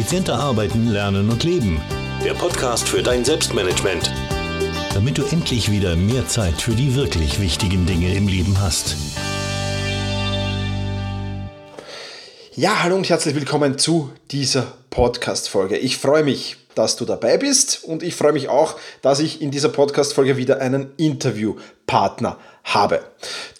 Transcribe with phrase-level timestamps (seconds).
[0.00, 1.78] Effizienter arbeiten, lernen und leben.
[2.24, 4.10] Der Podcast für dein Selbstmanagement.
[4.94, 8.96] Damit du endlich wieder mehr Zeit für die wirklich wichtigen Dinge im Leben hast.
[12.54, 15.76] Ja, hallo und herzlich willkommen zu dieser Podcast-Folge.
[15.76, 19.50] Ich freue mich, dass du dabei bist und ich freue mich auch, dass ich in
[19.50, 23.04] dieser Podcast-Folge wieder einen Interviewpartner habe.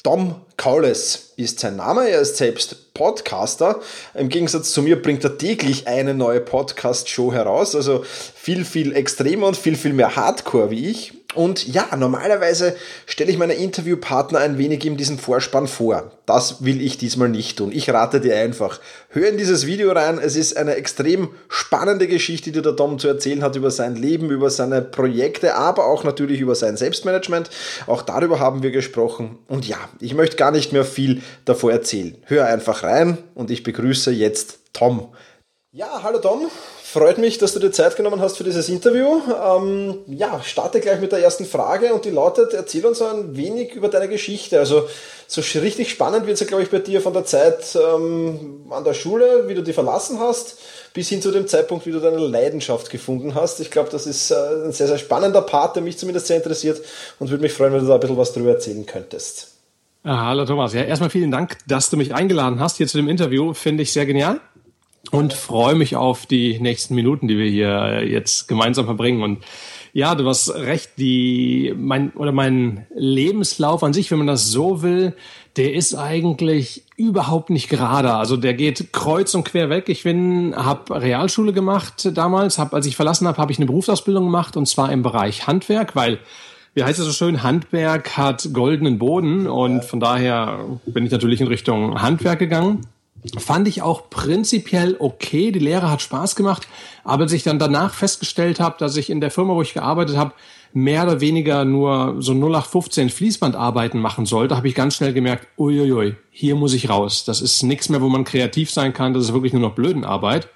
[0.02, 3.80] Tom Kaules ist sein Name, er ist selbst Podcaster.
[4.12, 9.46] Im Gegensatz zu mir bringt er täglich eine neue Podcast-Show heraus, also viel, viel extremer
[9.46, 11.14] und viel, viel mehr Hardcore wie ich.
[11.34, 12.74] Und ja, normalerweise
[13.06, 16.10] stelle ich meine Interviewpartner ein wenig in diesem Vorspann vor.
[16.26, 17.70] Das will ich diesmal nicht tun.
[17.72, 18.80] Ich rate dir einfach.
[19.10, 20.18] Hör in dieses Video rein.
[20.18, 24.30] Es ist eine extrem spannende Geschichte, die der Tom zu erzählen hat über sein Leben,
[24.30, 27.48] über seine Projekte, aber auch natürlich über sein Selbstmanagement.
[27.86, 29.38] Auch darüber haben wir gesprochen.
[29.46, 32.16] Und ja, ich möchte gar nicht mehr viel davor erzählen.
[32.24, 35.08] Hör einfach rein und ich begrüße jetzt Tom.
[35.72, 36.50] Ja, hallo Tom.
[36.92, 39.20] Freut mich, dass du dir Zeit genommen hast für dieses Interview.
[39.46, 43.74] Ähm, ja, starte gleich mit der ersten Frage und die lautet, erzähl uns ein wenig
[43.74, 44.58] über deine Geschichte.
[44.58, 44.88] Also
[45.28, 48.82] so richtig spannend wird es ja, glaube ich, bei dir von der Zeit ähm, an
[48.82, 50.58] der Schule, wie du die verlassen hast,
[50.92, 53.60] bis hin zu dem Zeitpunkt, wie du deine Leidenschaft gefunden hast.
[53.60, 56.84] Ich glaube, das ist äh, ein sehr, sehr spannender Part, der mich zumindest sehr interessiert
[57.20, 59.52] und würde mich freuen, wenn du da ein bisschen was drüber erzählen könntest.
[60.02, 60.74] Ah, hallo Thomas.
[60.74, 63.54] Ja, erstmal vielen Dank, dass du mich eingeladen hast hier zu dem Interview.
[63.54, 64.40] Finde ich sehr genial
[65.10, 69.22] und freue mich auf die nächsten Minuten, die wir hier jetzt gemeinsam verbringen.
[69.22, 69.44] Und
[69.92, 74.82] ja, du hast recht, die, mein, oder mein Lebenslauf an sich, wenn man das so
[74.82, 75.14] will,
[75.56, 78.14] der ist eigentlich überhaupt nicht gerade.
[78.14, 79.88] Also der geht kreuz und quer weg.
[79.88, 84.24] Ich bin, habe Realschule gemacht damals, hab, als ich verlassen habe, habe ich eine Berufsausbildung
[84.24, 86.18] gemacht und zwar im Bereich Handwerk, weil
[86.74, 91.40] wie heißt es so schön, Handwerk hat goldenen Boden und von daher bin ich natürlich
[91.40, 92.86] in Richtung Handwerk gegangen.
[93.38, 95.52] Fand ich auch prinzipiell okay.
[95.52, 96.66] Die Lehre hat Spaß gemacht,
[97.04, 100.16] aber als ich dann danach festgestellt habe, dass ich in der Firma, wo ich gearbeitet
[100.16, 100.32] habe,
[100.72, 106.16] mehr oder weniger nur so 0815 Fließbandarbeiten machen sollte, habe ich ganz schnell gemerkt, uiuiui,
[106.30, 107.24] hier muss ich raus.
[107.24, 109.12] Das ist nichts mehr, wo man kreativ sein kann.
[109.12, 110.48] Das ist wirklich nur noch Blödenarbeit.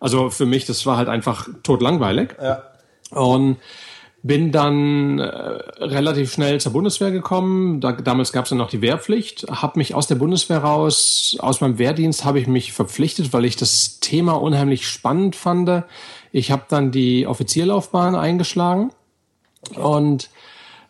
[0.00, 2.30] Also für mich, das war halt einfach totlangweilig.
[2.42, 2.62] Ja.
[3.10, 3.58] Und
[4.22, 7.80] bin dann äh, relativ schnell zur Bundeswehr gekommen.
[7.80, 9.46] Da, damals gab es dann noch die Wehrpflicht.
[9.50, 13.56] Habe mich aus der Bundeswehr raus, aus meinem Wehrdienst habe ich mich verpflichtet, weil ich
[13.56, 15.84] das Thema unheimlich spannend fand.
[16.32, 18.92] Ich habe dann die Offizierlaufbahn eingeschlagen
[19.74, 20.28] und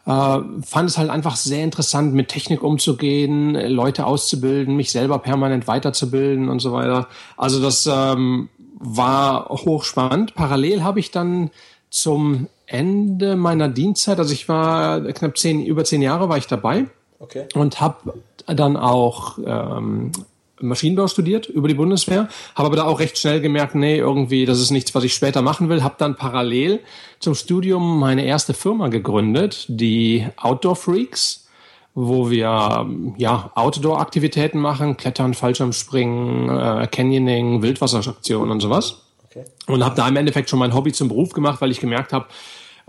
[0.06, 5.68] äh, fand es halt einfach sehr interessant, mit Technik umzugehen, Leute auszubilden, mich selber permanent
[5.68, 7.08] weiterzubilden und so weiter.
[7.36, 8.48] Also das ähm,
[8.80, 10.34] war hochspannend.
[10.34, 11.50] Parallel habe ich dann
[11.90, 16.86] zum Ende meiner Dienstzeit, also ich war knapp zehn, über zehn Jahre war ich dabei
[17.18, 17.46] okay.
[17.54, 18.14] und habe
[18.46, 20.12] dann auch ähm,
[20.60, 24.60] Maschinenbau studiert über die Bundeswehr, habe aber da auch recht schnell gemerkt, nee, irgendwie, das
[24.60, 26.80] ist nichts, was ich später machen will, habe dann parallel
[27.18, 31.48] zum Studium meine erste Firma gegründet, die Outdoor Freaks,
[31.94, 39.02] wo wir ja Outdoor-Aktivitäten machen, Klettern, Fallschirmspringen, äh, Canyoning, Wildwasserstation und sowas.
[39.24, 39.44] Okay.
[39.66, 42.26] Und habe da im Endeffekt schon mein Hobby zum Beruf gemacht, weil ich gemerkt habe,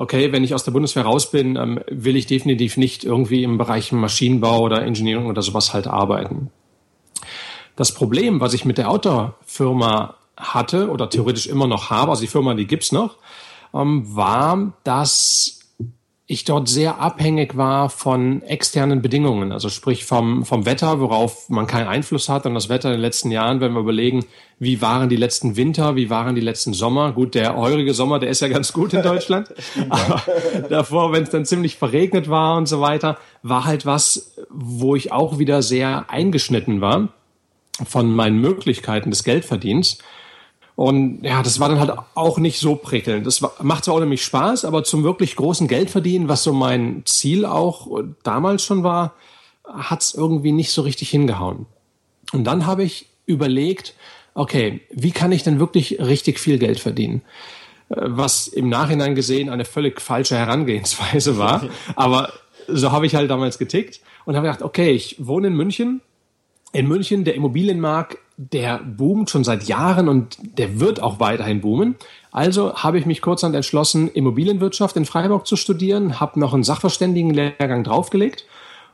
[0.02, 3.60] okay, wenn ich aus der Bundeswehr raus bin, ähm, will ich definitiv nicht irgendwie im
[3.60, 6.50] Bereich Maschinenbau oder Engineering oder sowas halt arbeiten.
[7.76, 12.28] Das Problem, was ich mit der Outdoor-Firma hatte oder theoretisch immer noch habe, also die
[12.28, 13.18] Firma, die gibt's noch,
[13.76, 15.61] ähm, war, dass
[16.32, 21.68] ich dort sehr abhängig war von externen Bedingungen, also sprich vom, vom Wetter, worauf man
[21.68, 22.46] keinen Einfluss hat.
[22.46, 24.24] Und das Wetter in den letzten Jahren, wenn wir überlegen,
[24.58, 27.12] wie waren die letzten Winter, wie waren die letzten Sommer.
[27.12, 29.54] Gut, der heurige Sommer, der ist ja ganz gut in Deutschland.
[29.90, 30.24] Aber
[30.70, 35.12] davor, wenn es dann ziemlich verregnet war und so weiter, war halt was, wo ich
[35.12, 37.10] auch wieder sehr eingeschnitten war
[37.86, 40.02] von meinen Möglichkeiten des Geldverdienst.
[40.82, 43.28] Und ja, das war dann halt auch nicht so prickelnd.
[43.28, 47.04] Das war, macht zwar auch nämlich Spaß, aber zum wirklich großen Geldverdienen, was so mein
[47.06, 47.88] Ziel auch
[48.24, 49.14] damals schon war,
[49.64, 51.68] hat's irgendwie nicht so richtig hingehauen.
[52.34, 53.94] Und dann habe ich überlegt,
[54.34, 57.22] okay, wie kann ich denn wirklich richtig viel Geld verdienen?
[57.90, 61.64] Äh, was im Nachhinein gesehen eine völlig falsche Herangehensweise war.
[61.96, 62.34] aber
[62.68, 66.02] so habe ich halt damals getickt und habe gedacht, okay, ich wohne in München.
[66.74, 68.18] In München, der Immobilienmarkt
[68.50, 71.96] der boomt schon seit Jahren und der wird auch weiterhin boomen.
[72.32, 77.84] Also habe ich mich kurzhand entschlossen, Immobilienwirtschaft in Freiburg zu studieren, habe noch einen Sachverständigenlehrgang
[77.84, 78.46] draufgelegt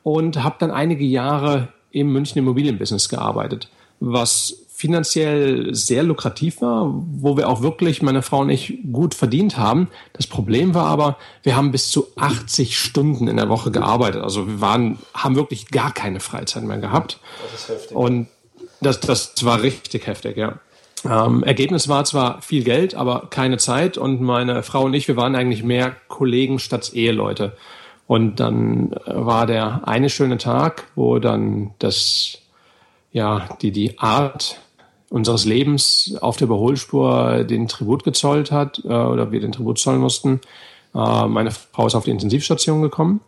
[0.04, 3.70] und habe dann einige Jahre im München Immobilienbusiness gearbeitet,
[4.02, 9.58] was finanziell sehr lukrativ war, wo wir auch wirklich, meine Frau und ich, gut verdient
[9.58, 9.88] haben.
[10.14, 14.22] Das Problem war aber, wir haben bis zu 80 Stunden in der Woche gearbeitet.
[14.22, 17.20] Also wir waren, haben wirklich gar keine Freizeit mehr gehabt.
[17.42, 17.98] Das ist heftig.
[17.98, 18.28] Und
[18.82, 20.60] das, das war richtig heftig, ja.
[21.06, 25.16] Ähm, Ergebnis war zwar viel Geld, aber keine Zeit und meine Frau und ich, wir
[25.16, 27.56] waren eigentlich mehr Kollegen statt Eheleute.
[28.08, 32.40] Und dann äh, war der eine schöne Tag, wo dann das,
[33.12, 34.60] ja, die, die Art
[35.10, 40.02] unseres Lebens auf der Überholspur den Tribut gezollt hat, äh, oder wir den Tribut zollen
[40.02, 40.42] mussten.
[40.96, 43.22] Äh, meine Frau ist auf die Intensivstation gekommen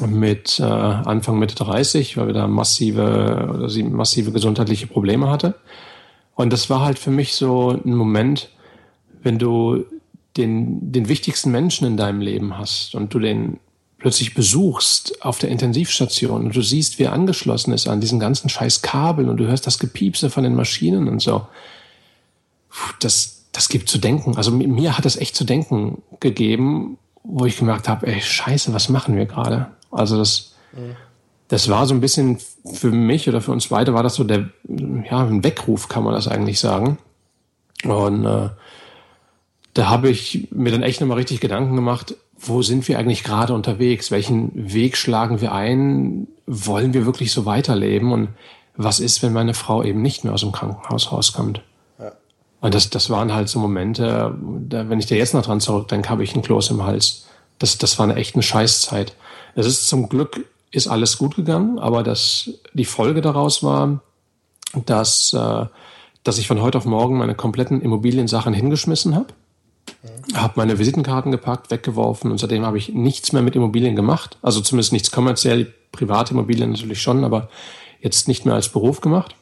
[0.00, 5.54] mit äh, Anfang Mitte 30, weil wir da massive oder sie massive gesundheitliche Probleme hatte.
[6.34, 8.50] Und das war halt für mich so ein Moment,
[9.22, 9.84] wenn du
[10.36, 13.58] den, den wichtigsten Menschen in deinem Leben hast und du den
[13.98, 18.50] plötzlich besuchst auf der Intensivstation und du siehst, wie er angeschlossen ist an diesen ganzen
[18.50, 21.46] scheiß Kabeln und du hörst das Gepiepse von den Maschinen und so.
[23.00, 24.36] Das, das gibt zu denken.
[24.36, 28.90] Also mir hat das echt zu denken gegeben, wo ich gemerkt habe, ey, scheiße, was
[28.90, 29.70] machen wir gerade?
[29.90, 30.96] Also das, mhm.
[31.48, 32.38] das war so ein bisschen
[32.72, 36.14] für mich oder für uns beide war das so der, ja, ein Weckruf, kann man
[36.14, 36.98] das eigentlich sagen.
[37.84, 38.50] Und äh,
[39.74, 43.54] da habe ich mir dann echt nochmal richtig Gedanken gemacht, wo sind wir eigentlich gerade
[43.54, 44.10] unterwegs?
[44.10, 46.28] Welchen Weg schlagen wir ein?
[46.46, 48.12] Wollen wir wirklich so weiterleben?
[48.12, 48.28] Und
[48.76, 51.62] was ist, wenn meine Frau eben nicht mehr aus dem Krankenhaus rauskommt?
[51.98, 52.12] Ja.
[52.60, 54.34] Und das, das waren halt so Momente,
[54.68, 57.26] da, wenn ich da jetzt noch dran zurückdenke, habe ich einen Kloß im Hals.
[57.58, 59.14] Das, das war eine echte Scheißzeit.
[59.56, 64.00] Es ist zum Glück ist alles gut gegangen, aber das, die Folge daraus war,
[64.84, 65.64] dass, äh,
[66.22, 69.32] dass ich von heute auf morgen meine kompletten Immobiliensachen hingeschmissen habe
[70.02, 70.36] Mhm.
[70.36, 74.38] Habe meine Visitenkarten gepackt, weggeworfen und seitdem habe ich nichts mehr mit Immobilien gemacht.
[74.42, 77.48] Also zumindest nichts kommerziell, private Immobilien natürlich schon, aber
[78.00, 79.34] jetzt nicht mehr als Beruf gemacht.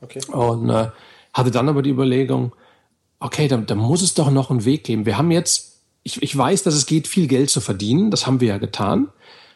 [0.00, 0.20] Okay.
[0.30, 0.88] Und äh,
[1.32, 2.52] hatte dann aber die Überlegung,
[3.20, 5.06] okay, da, da muss es doch noch einen Weg geben.
[5.06, 8.40] Wir haben jetzt, ich, ich weiß, dass es geht, viel Geld zu verdienen, das haben
[8.40, 9.08] wir ja getan,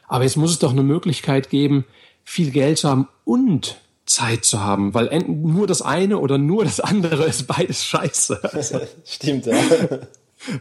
[0.08, 1.84] aber jetzt muss es doch eine Möglichkeit geben,
[2.25, 6.81] viel Geld zu haben und Zeit zu haben, weil nur das eine oder nur das
[6.81, 8.40] andere ist beides scheiße.
[8.52, 9.55] Also, Stimmt, ja.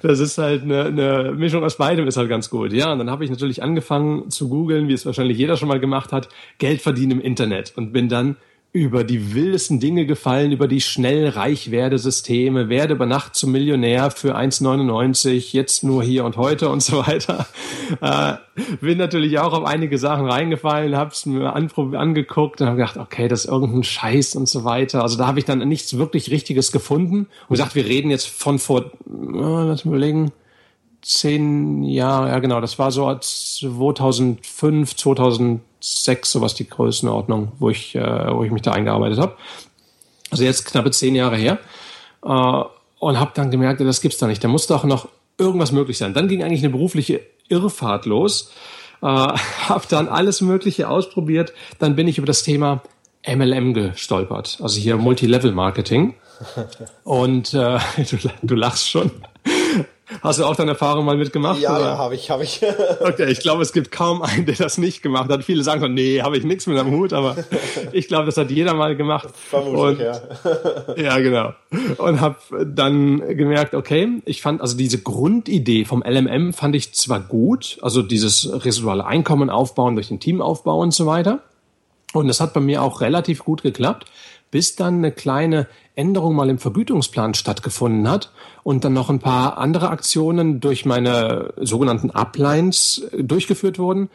[0.02, 2.74] Das ist halt eine, eine Mischung aus beidem ist halt ganz gut.
[2.74, 5.80] Ja, und dann habe ich natürlich angefangen zu googeln, wie es wahrscheinlich jeder schon mal
[5.80, 8.38] gemacht hat, Geld verdienen im Internet und bin dann
[8.78, 13.52] über die wildesten Dinge gefallen, über die schnell reich werde Systeme, werde über Nacht zum
[13.52, 17.48] Millionär für 1,99, jetzt nur hier und heute und so weiter.
[18.02, 18.34] Äh,
[18.82, 23.30] bin natürlich auch auf einige Sachen reingefallen, habe es mir angeguckt und habe gedacht, okay,
[23.30, 25.04] das ist irgendein Scheiß und so weiter.
[25.04, 28.60] Also da habe ich dann nichts wirklich Richtiges gefunden und gesagt, wir reden jetzt von
[28.60, 30.34] vor, lass mal überlegen,
[31.08, 38.36] zehn Jahre, ja genau, das war so 2005, 2006, sowas die Größenordnung, wo ich, äh,
[38.36, 39.38] wo ich mich da eingearbeitet habe.
[40.30, 41.60] Also jetzt knappe zehn Jahre her.
[42.26, 42.64] Äh,
[43.00, 44.44] und habe dann gemerkt, das gibt's da nicht.
[44.44, 45.08] Da muss doch noch
[45.38, 46.14] irgendwas möglich sein.
[46.14, 48.52] Dann ging eigentlich eine berufliche Irrfahrt los.
[49.02, 51.54] Äh, habe dann alles Mögliche ausprobiert.
[51.80, 52.82] Dann bin ich über das Thema
[53.26, 54.58] MLM gestolpert.
[54.62, 56.16] Also hier Multilevel-Marketing.
[57.06, 59.12] Und äh, du, du lachst schon.
[60.22, 61.60] Hast du auch deine Erfahrung mal mitgemacht?
[61.60, 62.62] Ja, ja, habe ich, habe ich.
[63.02, 65.44] okay, ich glaube, es gibt kaum einen, der das nicht gemacht hat.
[65.44, 67.36] Viele sagen schon, nee, habe ich nichts mit am Hut, aber
[67.92, 69.28] ich glaube, das hat jeder mal gemacht.
[69.36, 70.22] Vermutlich, ja.
[70.96, 71.54] ja, genau.
[71.98, 77.20] Und habe dann gemerkt, okay, ich fand also diese Grundidee vom LMM fand ich zwar
[77.20, 81.40] gut, also dieses residuale Einkommen aufbauen durch den Teamaufbau und so weiter.
[82.14, 84.06] Und das hat bei mir auch relativ gut geklappt
[84.52, 88.32] bis dann eine kleine Änderung mal im Vergütungsplan stattgefunden hat
[88.64, 94.10] und dann noch ein paar andere Aktionen durch meine sogenannten Uplines äh, durchgeführt wurden,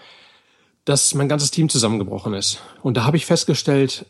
[0.84, 2.60] dass mein ganzes Team zusammengebrochen ist.
[2.82, 4.06] Und da habe ich festgestellt,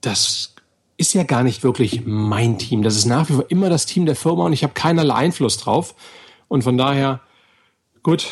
[0.00, 0.54] das
[0.98, 2.82] ist ja gar nicht wirklich mein Team.
[2.82, 5.58] Das ist nach wie vor immer das Team der Firma und ich habe keinerlei Einfluss
[5.58, 5.94] drauf.
[6.48, 7.20] Und von daher,
[8.02, 8.28] gut,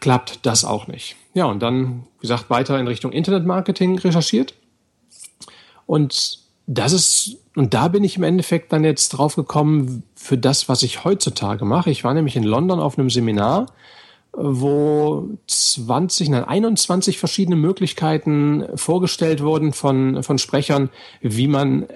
[0.00, 1.16] klappt das auch nicht.
[1.32, 4.54] Ja, und dann, wie gesagt, weiter in Richtung Internetmarketing recherchiert
[5.86, 10.68] und das ist, und da bin ich im Endeffekt dann jetzt drauf gekommen für das,
[10.68, 11.90] was ich heutzutage mache.
[11.90, 13.66] Ich war nämlich in London auf einem Seminar,
[14.32, 20.90] wo 20, nein, 21 verschiedene Möglichkeiten vorgestellt wurden von, von Sprechern,
[21.22, 21.86] wie man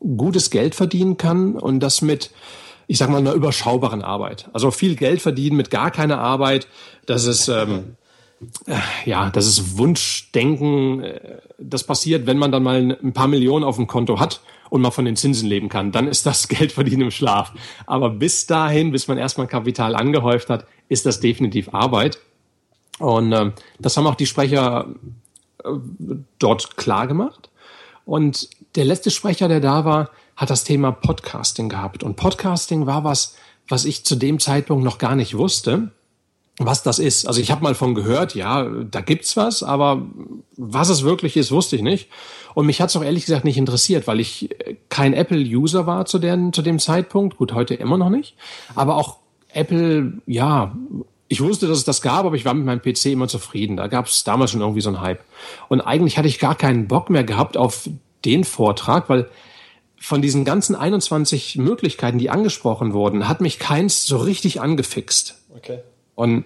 [0.00, 2.30] gutes Geld verdienen kann und das mit,
[2.86, 4.48] ich sag mal, einer überschaubaren Arbeit.
[4.52, 6.68] Also viel Geld verdienen mit gar keiner Arbeit,
[7.06, 7.96] das ist, ähm,
[9.04, 11.02] ja, das ist Wunschdenken.
[11.02, 14.82] Äh, das passiert, wenn man dann mal ein paar Millionen auf dem Konto hat und
[14.82, 15.92] mal von den Zinsen leben kann.
[15.92, 17.52] Dann ist das Geld verdienen im Schlaf.
[17.86, 22.18] Aber bis dahin, bis man erstmal Kapital angehäuft hat, ist das definitiv Arbeit.
[22.98, 24.88] Und äh, das haben auch die Sprecher
[25.64, 25.68] äh,
[26.38, 27.50] dort klar gemacht.
[28.04, 32.02] Und der letzte Sprecher, der da war, hat das Thema Podcasting gehabt.
[32.02, 33.36] Und Podcasting war was,
[33.68, 35.90] was ich zu dem Zeitpunkt noch gar nicht wusste.
[36.58, 37.26] Was das ist.
[37.26, 40.06] Also ich habe mal von gehört, ja, da gibt's was, aber
[40.56, 42.08] was es wirklich ist, wusste ich nicht.
[42.54, 44.48] Und mich hat's auch ehrlich gesagt nicht interessiert, weil ich
[44.88, 47.36] kein Apple-User war zu, den, zu dem Zeitpunkt.
[47.36, 48.34] Gut, heute immer noch nicht.
[48.74, 49.18] Aber auch
[49.52, 50.74] Apple, ja,
[51.28, 53.76] ich wusste, dass es das gab, aber ich war mit meinem PC immer zufrieden.
[53.76, 55.22] Da gab's damals schon irgendwie so einen Hype.
[55.68, 57.90] Und eigentlich hatte ich gar keinen Bock mehr gehabt auf
[58.24, 59.28] den Vortrag, weil
[59.98, 65.38] von diesen ganzen 21 Möglichkeiten, die angesprochen wurden, hat mich keins so richtig angefixt.
[65.54, 65.80] Okay.
[66.16, 66.44] Und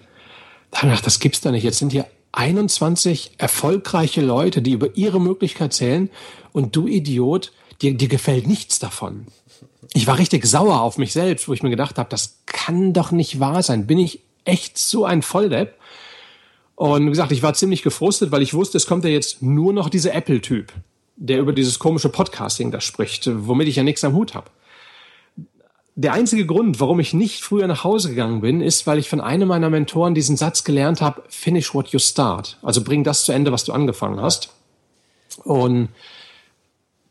[0.69, 1.63] da habe ich gedacht, das gibt's da nicht.
[1.63, 6.11] Jetzt sind hier 21 erfolgreiche Leute, die über ihre Möglichkeit zählen
[6.51, 7.51] und du Idiot,
[7.81, 9.27] dir, dir gefällt nichts davon.
[9.93, 13.11] Ich war richtig sauer auf mich selbst, wo ich mir gedacht habe, das kann doch
[13.11, 13.87] nicht wahr sein.
[13.87, 15.75] Bin ich echt so ein Volldepp?
[16.75, 19.73] Und wie gesagt, ich war ziemlich gefrustet, weil ich wusste, es kommt ja jetzt nur
[19.73, 20.71] noch dieser Apple-Typ,
[21.17, 24.49] der über dieses komische Podcasting da spricht, womit ich ja nichts am Hut habe
[26.01, 29.21] der einzige Grund, warum ich nicht früher nach Hause gegangen bin, ist, weil ich von
[29.21, 32.57] einem meiner Mentoren diesen Satz gelernt habe, finish what you start.
[32.61, 34.53] Also bring das zu Ende, was du angefangen hast.
[35.43, 35.89] Und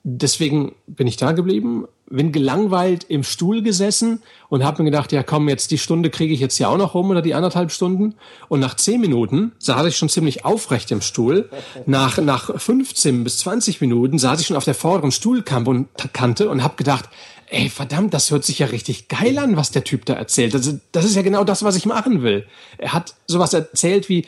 [0.02, 5.22] deswegen bin ich da geblieben, bin gelangweilt im Stuhl gesessen und habe mir gedacht, ja
[5.22, 8.14] komm, jetzt die Stunde kriege ich jetzt ja auch noch rum oder die anderthalb Stunden.
[8.48, 11.48] Und nach zehn Minuten saß ich schon ziemlich aufrecht im Stuhl.
[11.86, 16.76] Nach, nach 15 bis 20 Minuten saß ich schon auf der vorderen Stuhlkante und habe
[16.76, 17.08] gedacht,
[17.50, 20.54] ey, verdammt, das hört sich ja richtig geil an, was der Typ da erzählt.
[20.54, 22.46] Das, das ist ja genau das, was ich machen will.
[22.78, 24.26] Er hat sowas erzählt wie,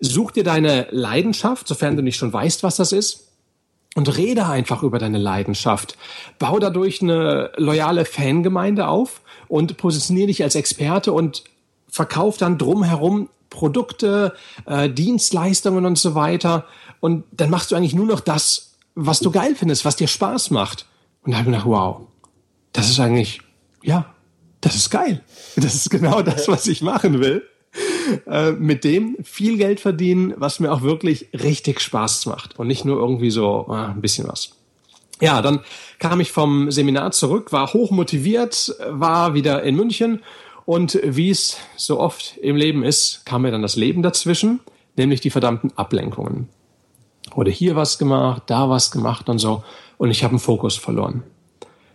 [0.00, 3.26] such dir deine Leidenschaft, sofern du nicht schon weißt, was das ist,
[3.96, 5.98] und rede einfach über deine Leidenschaft.
[6.38, 11.42] Bau dadurch eine loyale Fangemeinde auf und positioniere dich als Experte und
[11.88, 14.34] verkauf dann drumherum Produkte,
[14.66, 16.66] äh, Dienstleistungen und so weiter.
[17.00, 20.50] Und dann machst du eigentlich nur noch das, was du geil findest, was dir Spaß
[20.50, 20.86] macht.
[21.24, 22.02] Und da habe ich gedacht, wow,
[22.72, 23.40] das ist eigentlich,
[23.82, 24.14] ja,
[24.60, 25.22] das ist geil.
[25.56, 27.42] Das ist genau das, was ich machen will.
[28.26, 32.84] Äh, mit dem viel Geld verdienen, was mir auch wirklich richtig Spaß macht und nicht
[32.84, 34.56] nur irgendwie so äh, ein bisschen was.
[35.20, 35.60] Ja, dann
[35.98, 40.22] kam ich vom Seminar zurück, war hoch motiviert, war wieder in München
[40.64, 44.60] und wie es so oft im Leben ist, kam mir dann das Leben dazwischen,
[44.96, 46.48] nämlich die verdammten Ablenkungen.
[47.32, 49.62] Wurde hier was gemacht, da was gemacht und so
[49.98, 51.22] und ich habe einen Fokus verloren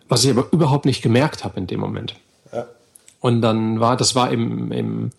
[0.08, 2.16] was ich aber überhaupt nicht gemerkt habe in dem Moment.
[2.54, 2.66] Ja.
[3.20, 5.12] Und dann war, das war im, im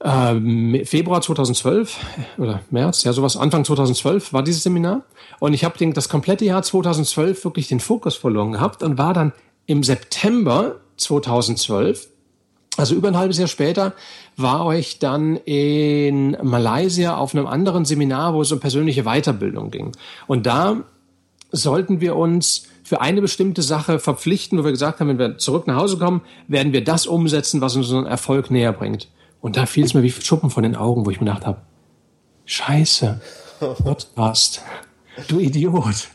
[0.00, 1.96] äh, Februar 2012
[2.38, 5.02] oder März, ja sowas, Anfang 2012 war dieses Seminar.
[5.38, 9.32] Und ich habe das komplette Jahr 2012 wirklich den Fokus verloren gehabt und war dann
[9.66, 12.08] im September 2012
[12.76, 13.92] also über ein halbes Jahr später
[14.36, 19.92] war ich dann in Malaysia auf einem anderen Seminar, wo es um persönliche Weiterbildung ging.
[20.26, 20.84] Und da
[21.50, 25.68] sollten wir uns für eine bestimmte Sache verpflichten, wo wir gesagt haben, wenn wir zurück
[25.68, 29.06] nach Hause kommen, werden wir das umsetzen, was uns unseren Erfolg näher bringt.
[29.40, 31.60] Und da fiel es mir wie Schuppen von den Augen, wo ich mir gedacht habe,
[32.46, 33.20] Scheiße,
[33.84, 34.62] Podcast,
[35.28, 36.08] du Idiot.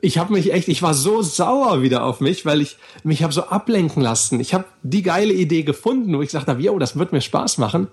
[0.00, 3.32] Ich habe mich echt, ich war so sauer wieder auf mich, weil ich mich habe
[3.32, 4.38] so ablenken lassen.
[4.38, 7.58] Ich habe die geile Idee gefunden, wo ich gesagt habe, jo, das wird mir Spaß
[7.58, 7.88] machen,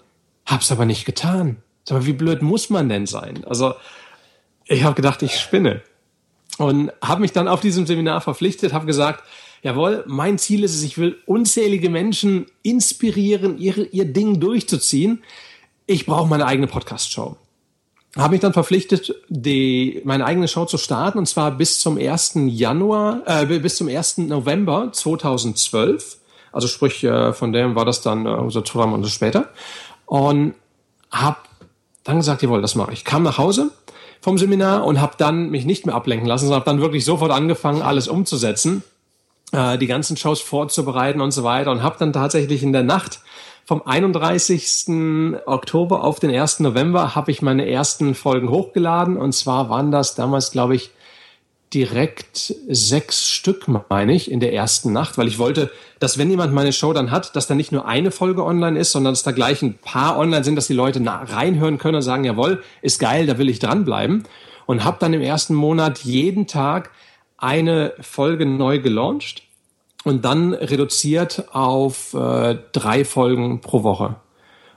[0.45, 1.57] hab's aber nicht getan.
[1.89, 3.43] Aber wie blöd muss man denn sein?
[3.45, 3.73] Also
[4.65, 5.81] ich habe gedacht, ich spinne
[6.57, 9.23] und habe mich dann auf diesem Seminar verpflichtet, habe gesagt,
[9.63, 15.23] jawohl, mein Ziel ist es, ich will unzählige Menschen inspirieren, ihre, ihr Ding durchzuziehen.
[15.85, 17.35] Ich brauche meine eigene Podcast-Show.
[18.17, 22.33] Habe mich dann verpflichtet, die, meine eigene Show zu starten, und zwar bis zum 1.
[22.47, 24.17] Januar, äh, bis zum 1.
[24.19, 26.17] November 2012.
[26.51, 29.49] Also sprich, äh, von dem war das dann äh, so zwei Monate später.
[30.05, 30.55] Und
[31.09, 31.37] habe
[32.03, 33.05] dann gesagt, jawohl, das mache ich.
[33.05, 33.71] Kam nach Hause,
[34.21, 37.31] vom Seminar und habe dann mich nicht mehr ablenken lassen, sondern habe dann wirklich sofort
[37.31, 38.83] angefangen, alles umzusetzen,
[39.51, 43.19] äh, die ganzen Shows vorzubereiten und so weiter und habe dann tatsächlich in der Nacht
[43.65, 45.37] vom 31.
[45.45, 46.59] Oktober auf den 1.
[46.61, 50.91] November habe ich meine ersten Folgen hochgeladen und zwar waren das damals, glaube ich,
[51.73, 56.53] direkt sechs Stück, meine ich, in der ersten Nacht, weil ich wollte, dass wenn jemand
[56.53, 59.31] meine Show dann hat, dass da nicht nur eine Folge online ist, sondern dass da
[59.31, 63.25] gleich ein paar online sind, dass die Leute reinhören können und sagen, jawohl, ist geil,
[63.25, 64.23] da will ich dranbleiben.
[64.65, 66.91] Und habe dann im ersten Monat jeden Tag
[67.37, 69.43] eine Folge neu gelauncht
[70.03, 74.15] und dann reduziert auf äh, drei Folgen pro Woche.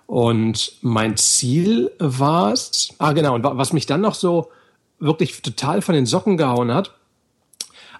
[0.06, 4.50] Und mein Ziel war es, ah genau, und was mich dann noch so
[5.04, 6.92] wirklich total von den Socken gehauen hat.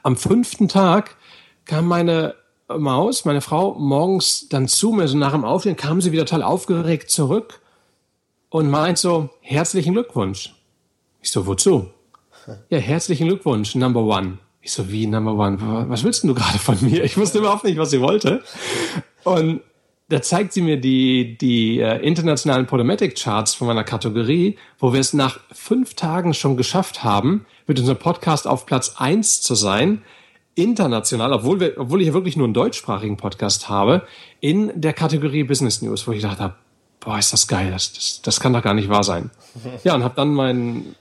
[0.03, 1.17] Am fünften Tag
[1.65, 2.35] kam meine
[2.69, 6.43] Maus, meine Frau, morgens dann zu mir, so nach dem Aufstehen, kam sie wieder total
[6.43, 7.61] aufgeregt zurück
[8.49, 10.55] und meint so, herzlichen Glückwunsch.
[11.23, 11.91] Ich so, wozu?
[12.69, 14.37] Ja, herzlichen Glückwunsch, Number One.
[14.61, 15.89] Ich so, wie Number One?
[15.89, 17.03] Was willst du gerade von mir?
[17.03, 18.43] Ich wusste überhaupt nicht, was sie wollte.
[19.25, 19.63] Und
[20.09, 25.01] da zeigt sie mir die, die äh, internationalen Podomatic Charts von meiner Kategorie, wo wir
[25.01, 30.03] es nach fünf Tagen schon geschafft haben, mit unserem Podcast auf Platz eins zu sein,
[30.55, 34.07] international, obwohl, wir, obwohl ich ja wirklich nur einen deutschsprachigen Podcast habe,
[34.41, 36.55] in der Kategorie Business News, wo ich gedacht habe,
[37.01, 39.31] boah, ist das geil, das, das, das kann doch gar nicht wahr sein.
[39.85, 40.95] Ja, und habe dann mein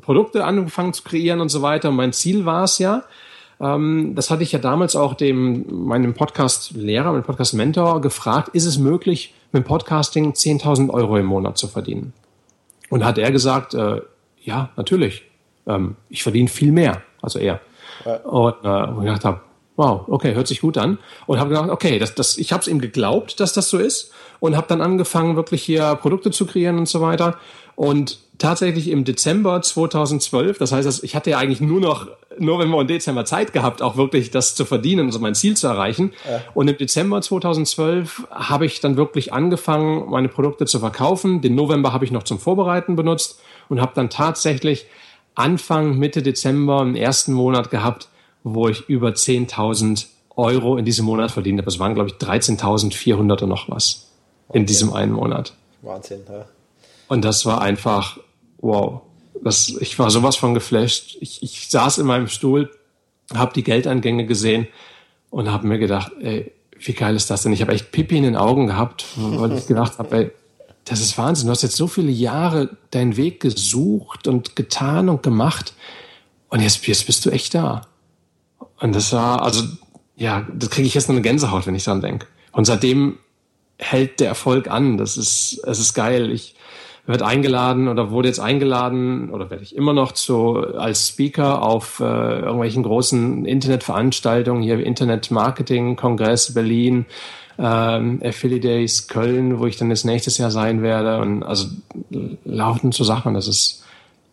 [0.00, 1.88] Produkte angefangen zu kreieren und so weiter.
[1.88, 3.02] Und mein Ziel war es ja,
[3.60, 8.78] ähm, das hatte ich ja damals auch dem meinem Podcast-Lehrer, meinem Podcast-Mentor gefragt, ist es
[8.78, 12.12] möglich, mit Podcasting 10.000 Euro im Monat zu verdienen?
[12.88, 14.00] Und hat er gesagt, äh,
[14.42, 15.24] ja, natürlich.
[15.66, 17.60] Ähm, ich verdiene viel mehr, also er.
[18.04, 18.16] Ja.
[18.16, 19.40] Und äh, ich gedacht habe,
[19.76, 20.98] wow, okay, hört sich gut an.
[21.26, 24.12] Und habe gedacht, okay, das, das, ich habe es ihm geglaubt, dass das so ist.
[24.40, 27.36] Und habe dann angefangen, wirklich hier Produkte zu kreieren und so weiter.
[27.76, 32.68] Und tatsächlich im Dezember 2012, das heißt, ich hatte ja eigentlich nur noch, nur wenn
[32.68, 36.12] wir im Dezember Zeit gehabt, auch wirklich das zu verdienen, also mein Ziel zu erreichen.
[36.28, 36.42] Ja.
[36.54, 41.40] Und im Dezember 2012 habe ich dann wirklich angefangen, meine Produkte zu verkaufen.
[41.40, 44.86] Den November habe ich noch zum Vorbereiten benutzt und habe dann tatsächlich
[45.34, 48.08] Anfang, Mitte Dezember einen ersten Monat gehabt,
[48.42, 50.06] wo ich über 10.000
[50.36, 51.68] Euro in diesem Monat verdient habe.
[51.68, 54.10] Es waren, glaube ich, 13.400 und noch was
[54.52, 55.54] in diesem einen Monat.
[55.82, 56.46] Wahnsinn, ja.
[57.08, 58.18] Und das war einfach,
[58.60, 59.02] wow.
[59.42, 61.16] Das, ich war sowas von geflasht.
[61.20, 62.70] Ich, ich saß in meinem Stuhl,
[63.34, 64.68] habe die Geldeingänge gesehen
[65.30, 67.52] und habe mir gedacht, ey, wie geil ist das denn?
[67.52, 70.30] Ich habe echt Pipi in den Augen gehabt, weil ich gedacht habe, ey,
[70.84, 71.46] das ist Wahnsinn.
[71.46, 75.74] Du hast jetzt so viele Jahre deinen Weg gesucht und getan und gemacht
[76.48, 77.86] und jetzt, jetzt bist du echt da.
[78.80, 79.62] Und das war, also,
[80.16, 82.26] ja, das kriege ich jetzt nur eine Gänsehaut, wenn ich dran denke.
[82.52, 83.18] Und seitdem
[83.78, 84.98] hält der Erfolg an.
[84.98, 86.30] Das ist, es ist geil.
[86.30, 86.54] Ich
[87.06, 92.00] werde eingeladen oder wurde jetzt eingeladen oder werde ich immer noch zu, als Speaker auf
[92.00, 97.06] äh, irgendwelchen großen Internetveranstaltungen, hier Internet Marketing Kongress Berlin,
[97.58, 101.18] ähm, Affiliate Days Köln, wo ich dann das nächstes Jahr sein werde.
[101.18, 101.66] Und also
[102.44, 103.34] lauten zu Sachen.
[103.34, 103.84] Das ist,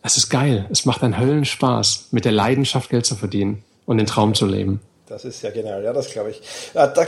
[0.02, 0.66] es ist geil.
[0.70, 4.80] Es macht einen Höllenspaß, mit der Leidenschaft Geld zu verdienen und den Traum zu leben.
[5.08, 6.36] Das ist ja genial, ja, das glaube ich.
[6.74, 7.06] Äh, da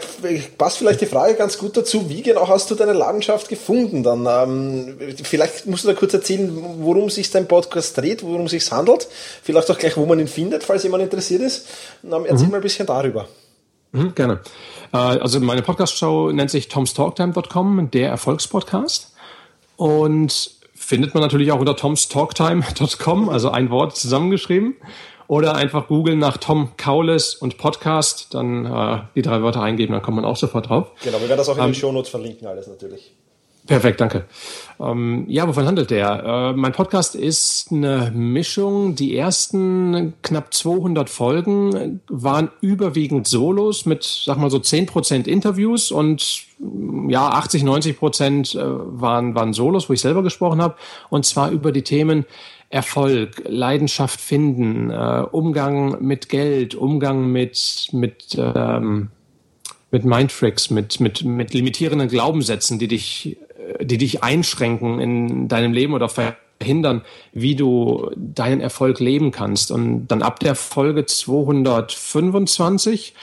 [0.56, 4.26] passt vielleicht die Frage ganz gut dazu, wie genau hast du deine Leidenschaft gefunden dann?
[4.26, 8.70] Ähm, vielleicht musst du da kurz erzählen, worum sich dein Podcast dreht, worum es sich
[8.72, 9.06] handelt.
[9.42, 11.68] Vielleicht auch gleich, wo man ihn findet, falls jemand interessiert ist.
[12.02, 12.50] Erzähl mhm.
[12.50, 13.28] mal ein bisschen darüber.
[13.92, 14.40] Mhm, gerne.
[14.92, 19.12] Äh, also meine Podcast-Show nennt sich tomstalktime.com, der Erfolgspodcast.
[19.76, 24.76] Und findet man natürlich auch unter tomstalktime.com, also ein Wort zusammengeschrieben.
[25.30, 30.02] Oder einfach googeln nach Tom Kaules und Podcast, dann äh, die drei Wörter eingeben, dann
[30.02, 30.90] kommt man auch sofort drauf.
[31.04, 33.12] Genau, wir werden das auch in ähm, den Shownotes verlinken, alles natürlich.
[33.64, 34.24] Perfekt, danke.
[34.80, 36.24] Ähm, ja, wovon handelt der?
[36.24, 38.96] Äh, mein Podcast ist eine Mischung.
[38.96, 46.42] Die ersten knapp 200 Folgen waren überwiegend Solos mit, sag mal so 10% Interviews und
[47.06, 50.74] ja, 80, 90% äh, waren, waren Solos, wo ich selber gesprochen habe.
[51.08, 52.26] Und zwar über die Themen
[52.70, 59.08] Erfolg, Leidenschaft finden, äh, Umgang mit Geld, Umgang mit, mit, ähm,
[59.90, 63.38] mit Mindtricks, mit, mit, mit limitierenden Glaubenssätzen, die dich,
[63.78, 67.02] äh, die dich einschränken in deinem Leben oder verhindern,
[67.32, 69.72] wie du deinen Erfolg leben kannst.
[69.72, 73.14] Und dann ab der Folge 225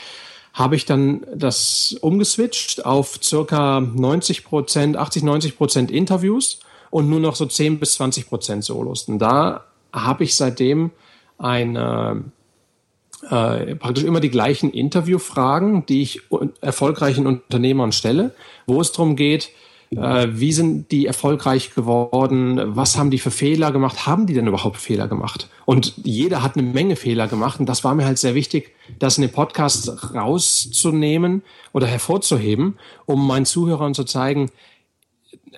[0.52, 6.60] habe ich dann das umgeswitcht auf circa 90 Prozent, 80, 90 Prozent Interviews
[6.98, 9.04] und nur noch so 10 bis 20 Prozent Solos.
[9.04, 10.90] Und da habe ich seitdem
[11.38, 12.24] eine
[13.30, 16.22] äh, praktisch immer die gleichen Interviewfragen, die ich
[16.60, 18.34] erfolgreichen Unternehmern stelle,
[18.66, 19.52] wo es darum geht,
[19.92, 22.76] äh, wie sind die erfolgreich geworden?
[22.76, 24.08] Was haben die für Fehler gemacht?
[24.08, 25.50] Haben die denn überhaupt Fehler gemacht?
[25.66, 27.60] Und jeder hat eine Menge Fehler gemacht.
[27.60, 33.28] Und das war mir halt sehr wichtig, das in den Podcast rauszunehmen oder hervorzuheben, um
[33.28, 34.50] meinen Zuhörern zu zeigen,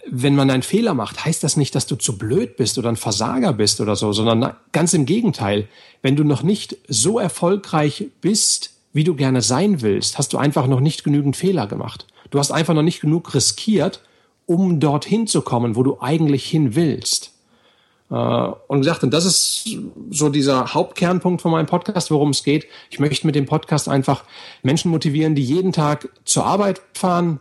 [0.08, 2.95] wenn man einen Fehler macht, heißt das nicht, dass du zu blöd bist oder ein
[2.95, 5.67] Versager bist oder so, sondern ganz im Gegenteil.
[6.02, 10.67] Wenn du noch nicht so erfolgreich bist, wie du gerne sein willst, hast du einfach
[10.67, 12.08] noch nicht genügend Fehler gemacht.
[12.32, 14.02] Du hast einfach noch nicht genug riskiert,
[14.45, 17.32] um dorthin zu kommen, wo du eigentlich hin willst.
[18.10, 19.78] Äh, und gesagt, und das ist
[20.10, 22.65] so dieser Hauptkernpunkt von meinem Podcast, worum es geht.
[22.89, 24.23] Ich möchte mit dem Podcast einfach
[24.63, 27.39] Menschen motivieren, die jeden Tag zur Arbeit fahren,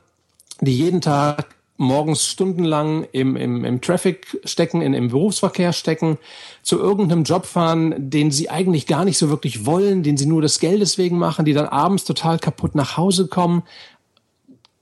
[0.61, 6.19] die jeden Tag morgens stundenlang im, im, im Traffic stecken, in, im Berufsverkehr stecken,
[6.63, 10.43] zu irgendeinem Job fahren, den sie eigentlich gar nicht so wirklich wollen, den sie nur
[10.43, 13.63] des Geldes wegen machen, die dann abends total kaputt nach Hause kommen,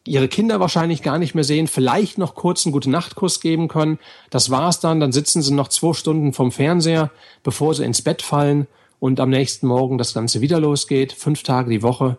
[0.06, 3.98] ihre Kinder wahrscheinlich gar nicht mehr sehen, vielleicht noch kurz einen gute Nachtkurs geben können.
[4.30, 7.10] Das war's dann, dann sitzen sie noch zwei Stunden vom Fernseher,
[7.42, 8.66] bevor sie ins Bett fallen
[9.00, 12.16] und am nächsten Morgen das Ganze wieder losgeht, fünf Tage die Woche.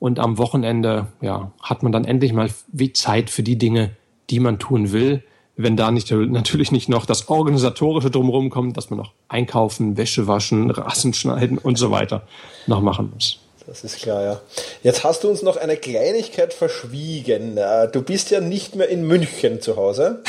[0.00, 3.96] Und am Wochenende, ja, hat man dann endlich mal wie Zeit für die Dinge,
[4.30, 5.22] die man tun will.
[5.56, 10.28] Wenn da nicht, natürlich nicht noch das Organisatorische drumherum kommt, dass man noch einkaufen, Wäsche
[10.28, 12.22] waschen, Rassen schneiden und so weiter
[12.68, 13.40] noch machen muss.
[13.66, 14.40] Das ist klar, ja.
[14.82, 17.58] Jetzt hast du uns noch eine Kleinigkeit verschwiegen.
[17.58, 20.22] Äh, du bist ja nicht mehr in München zu Hause.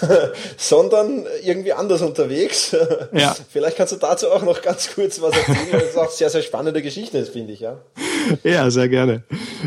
[0.56, 2.76] sondern irgendwie anders unterwegs.
[3.12, 3.36] Ja.
[3.50, 6.42] Vielleicht kannst du dazu auch noch ganz kurz was erzählen, weil das auch sehr, sehr
[6.42, 7.78] spannende Geschichte ist, finde ich, ja.
[8.44, 9.24] Ja, sehr gerne.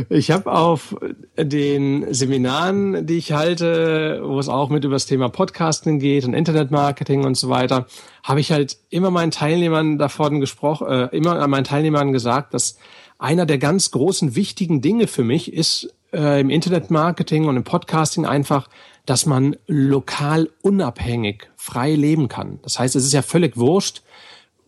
[0.09, 0.95] Ich habe auf
[1.37, 6.33] den Seminaren, die ich halte, wo es auch mit über das Thema Podcasting geht und
[6.33, 7.87] Internetmarketing und so weiter,
[8.23, 12.77] habe ich halt immer meinen Teilnehmern davon gesprochen, äh, immer an meinen Teilnehmern gesagt, dass
[13.19, 18.25] einer der ganz großen wichtigen Dinge für mich ist äh, im Internetmarketing und im Podcasting
[18.25, 18.67] einfach
[19.05, 22.59] dass man lokal unabhängig frei leben kann.
[22.63, 24.03] Das heißt, es ist ja völlig wurscht,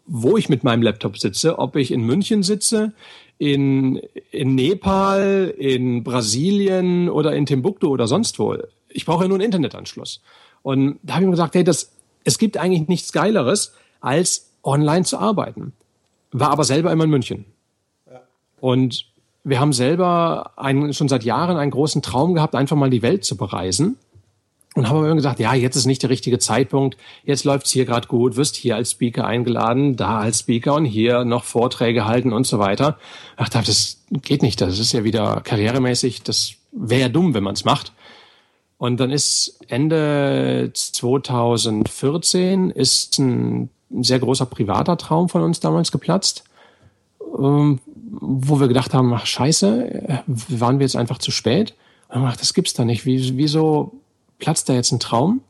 [0.05, 2.93] wo ich mit meinem Laptop sitze, ob ich in München sitze,
[3.43, 3.97] in,
[4.31, 8.55] in Nepal, in Brasilien oder in Timbuktu oder sonst wo.
[8.87, 10.21] Ich brauche ja nur einen Internetanschluss.
[10.61, 11.91] Und da habe ich mir gesagt, hey, das,
[12.23, 15.73] es gibt eigentlich nichts Geileres, als online zu arbeiten.
[16.31, 17.45] War aber selber immer in München.
[18.61, 19.07] Und
[19.43, 23.25] wir haben selber einen, schon seit Jahren einen großen Traum gehabt, einfach mal die Welt
[23.25, 23.97] zu bereisen.
[24.75, 28.07] Und haben immer gesagt, ja, jetzt ist nicht der richtige Zeitpunkt, jetzt läuft's hier gerade
[28.07, 32.47] gut, wirst hier als Speaker eingeladen, da als Speaker und hier noch Vorträge halten und
[32.47, 32.97] so weiter.
[33.37, 37.65] Ach, das geht nicht, das ist ja wieder karrieremäßig, das wäre dumm, wenn man es
[37.65, 37.93] macht.
[38.79, 43.69] Und dann ist Ende 2014 ist ein,
[44.01, 46.45] sehr großer privater Traum von uns damals geplatzt,
[47.37, 51.75] ähm, wo wir gedacht haben, ach scheiße, waren wir jetzt einfach zu spät?
[52.09, 53.05] Gedacht, das gibt's da nicht.
[53.05, 53.93] Wieso
[54.43, 55.41] platzt da jetzt ein Traum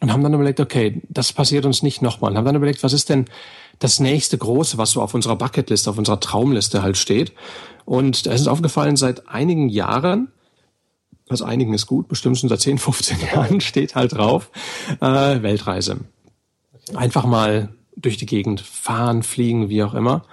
[0.00, 2.32] und haben dann überlegt, okay, das passiert uns nicht nochmal.
[2.32, 3.26] Und haben dann überlegt, was ist denn
[3.78, 7.32] das nächste Große, was so auf unserer Bucketliste, auf unserer Traumliste halt steht.
[7.84, 10.32] Und da ist uns aufgefallen, seit einigen Jahren,
[11.28, 14.50] was einigen ist gut, bestimmt schon seit 10, 15 Jahren steht halt drauf,
[15.00, 16.00] äh, Weltreise.
[16.94, 20.24] Einfach mal durch die Gegend fahren, fliegen, wie auch immer.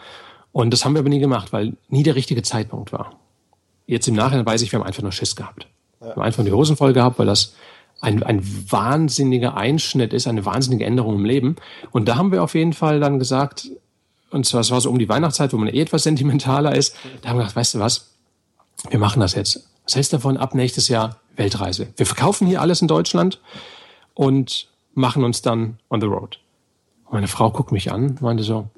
[0.51, 3.19] Und das haben wir aber nie gemacht, weil nie der richtige Zeitpunkt war.
[3.85, 5.67] Jetzt im Nachhinein weiß ich, wir haben einfach nur Schiss gehabt.
[5.99, 7.53] Wir haben einfach die Hosen voll gehabt, weil das
[8.01, 11.55] ein, ein wahnsinniger Einschnitt ist, eine wahnsinnige Änderung im Leben.
[11.91, 13.69] Und da haben wir auf jeden Fall dann gesagt,
[14.29, 17.29] und zwar, es war so um die Weihnachtszeit, wo man eh etwas sentimentaler ist, da
[17.29, 18.13] haben wir gesagt, weißt du was,
[18.89, 19.69] wir machen das jetzt.
[19.85, 21.87] Was heißt davon ab nächstes Jahr Weltreise?
[21.97, 23.39] Wir verkaufen hier alles in Deutschland
[24.13, 26.39] und machen uns dann on the road.
[27.11, 28.69] Meine Frau guckt mich an, meinte so,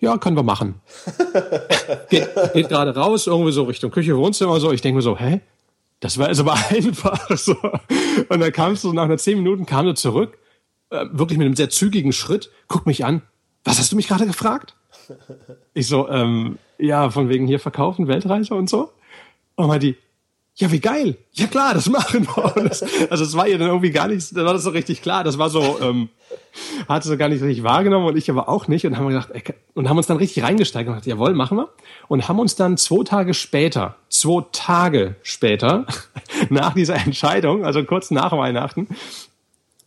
[0.00, 0.80] ja, können wir machen.
[2.10, 4.70] geht, geht gerade raus, irgendwie so Richtung Küche, Wohnzimmer, so.
[4.72, 5.40] Ich denke mir so, hä?
[6.04, 7.56] Das war also aber einfach so.
[8.28, 10.36] Und dann kamst du nach einer zehn Minuten, kam du zurück,
[10.90, 13.22] äh, wirklich mit einem sehr zügigen Schritt, guck mich an.
[13.64, 14.76] Was hast du mich gerade gefragt?
[15.72, 18.92] Ich so, ähm, ja, von wegen hier verkaufen, Weltreise und so.
[19.54, 19.96] Und mal die,
[20.56, 21.16] ja, wie geil.
[21.32, 22.54] Ja klar, das machen wir.
[22.68, 25.24] Das, also es war ihr dann irgendwie gar nicht, da war das so richtig klar.
[25.24, 26.10] Das war so, ähm,
[26.88, 28.86] hatte sie gar nicht richtig wahrgenommen und ich aber auch nicht.
[28.86, 29.42] Und haben gedacht, ey,
[29.74, 31.70] und haben uns dann richtig reingesteigt und gesagt, jawohl, machen wir.
[32.06, 35.86] Und haben uns dann zwei Tage später, zwei Tage später,
[36.50, 38.86] nach dieser Entscheidung, also kurz nach Weihnachten,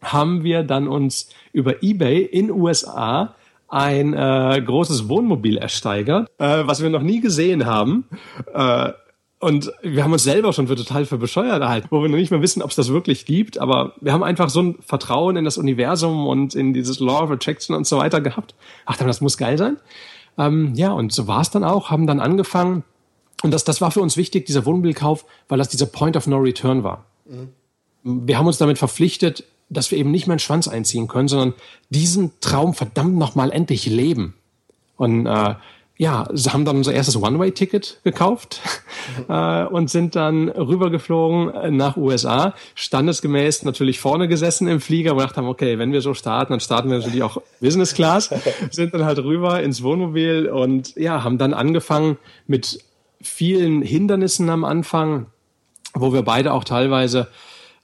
[0.01, 3.35] haben wir dann uns über Ebay in USA
[3.69, 8.05] ein äh, großes Wohnmobil ersteigert, äh, was wir noch nie gesehen haben.
[8.53, 8.91] Äh,
[9.39, 12.31] und wir haben uns selber schon für total für bescheuert erhalten, wo wir noch nicht
[12.31, 13.59] mehr wissen, ob es das wirklich gibt.
[13.59, 17.31] Aber wir haben einfach so ein Vertrauen in das Universum und in dieses Law of
[17.31, 18.55] Attraction und so weiter gehabt.
[18.85, 19.77] Ach, das muss geil sein.
[20.39, 22.83] Ähm, ja, und so war es dann auch, haben dann angefangen.
[23.43, 26.37] Und das, das war für uns wichtig, dieser Wohnmobilkauf, weil das dieser Point of No
[26.37, 27.05] Return war.
[27.25, 27.49] Mhm.
[28.03, 31.53] Wir haben uns damit verpflichtet, dass wir eben nicht mehr einen Schwanz einziehen können, sondern
[31.89, 34.33] diesen Traum verdammt nochmal endlich leben.
[34.95, 35.55] Und äh,
[35.97, 38.61] ja, sie haben dann unser erstes One-Way-Ticket gekauft
[39.29, 45.37] äh, und sind dann rübergeflogen nach USA, standesgemäß natürlich vorne gesessen im Flieger und gedacht
[45.37, 48.29] haben, okay, wenn wir so starten, dann starten wir natürlich auch Business Class,
[48.71, 52.79] sind dann halt rüber ins Wohnmobil und ja, haben dann angefangen mit
[53.21, 55.25] vielen Hindernissen am Anfang,
[55.93, 57.27] wo wir beide auch teilweise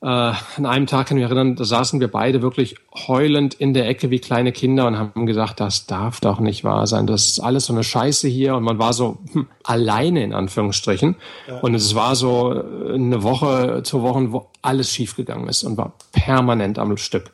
[0.04, 2.76] äh, an einem Tag kann ich mich erinnern, da saßen wir beide wirklich
[3.08, 6.88] heulend in der Ecke wie kleine Kinder und haben gesagt, das darf doch nicht wahr
[6.88, 7.08] sein.
[7.08, 8.56] Das ist alles so eine Scheiße hier.
[8.56, 11.16] Und man war so hm, alleine in Anführungsstrichen.
[11.48, 11.60] Ja.
[11.60, 16.80] Und es war so eine Woche, zwei Wochen, wo alles schiefgegangen ist und war permanent
[16.80, 17.32] am Stück.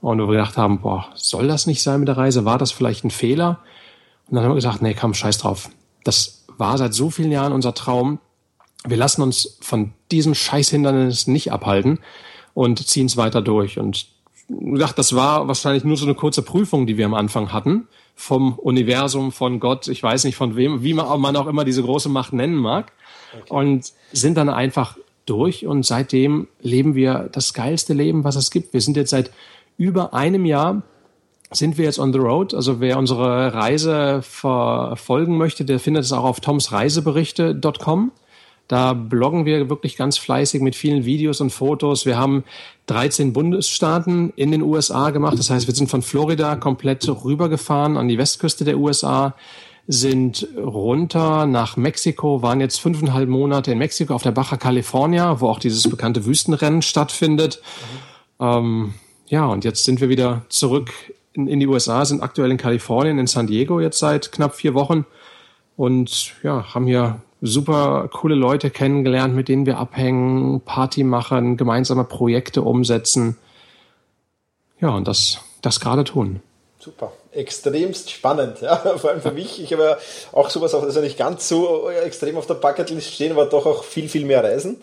[0.00, 2.44] Und wir gedacht haben, boah, soll das nicht sein mit der Reise?
[2.44, 3.60] War das vielleicht ein Fehler?
[4.28, 5.70] Und dann haben wir gesagt, nee, komm, scheiß drauf.
[6.02, 8.18] Das war seit so vielen Jahren unser Traum
[8.86, 11.98] wir lassen uns von diesem Scheißhindernis nicht abhalten
[12.54, 13.78] und ziehen es weiter durch.
[13.78, 14.06] Und
[14.48, 18.58] gedacht, das war wahrscheinlich nur so eine kurze Prüfung, die wir am Anfang hatten vom
[18.58, 22.32] Universum, von Gott, ich weiß nicht von wem, wie man auch immer diese große Macht
[22.32, 22.92] nennen mag.
[23.32, 23.44] okay.
[23.48, 28.72] und sind dann einfach durch und seitdem leben wir das geilste Leben, was es gibt.
[28.72, 29.30] Wir sind jetzt seit
[29.78, 30.82] über einem Jahr
[31.50, 32.54] sind wir jetzt on the road.
[32.54, 38.12] Also wer unsere Reise verfolgen möchte, der findet es auch auf tomsreiseberichte.com.
[38.72, 42.06] Da bloggen wir wirklich ganz fleißig mit vielen Videos und Fotos.
[42.06, 42.42] Wir haben
[42.86, 45.38] 13 Bundesstaaten in den USA gemacht.
[45.38, 49.34] Das heißt, wir sind von Florida komplett rübergefahren an die Westküste der USA,
[49.88, 55.48] sind runter nach Mexiko, waren jetzt fünfeinhalb Monate in Mexiko auf der Baja California, wo
[55.48, 57.60] auch dieses bekannte Wüstenrennen stattfindet.
[58.40, 58.94] Ähm,
[59.26, 60.90] ja, und jetzt sind wir wieder zurück
[61.34, 64.72] in, in die USA, sind aktuell in Kalifornien, in San Diego jetzt seit knapp vier
[64.72, 65.04] Wochen
[65.76, 72.04] und ja, haben hier super coole Leute kennengelernt, mit denen wir abhängen, Party machen, gemeinsame
[72.04, 73.36] Projekte umsetzen.
[74.80, 76.40] Ja, und das, das gerade tun.
[76.78, 79.62] Super, extremst spannend, ja, vor allem für mich.
[79.62, 79.96] Ich habe ja
[80.32, 84.08] auch sowas, also nicht ganz so extrem auf der Bucketlist stehen, aber doch auch viel,
[84.08, 84.80] viel mehr Reisen.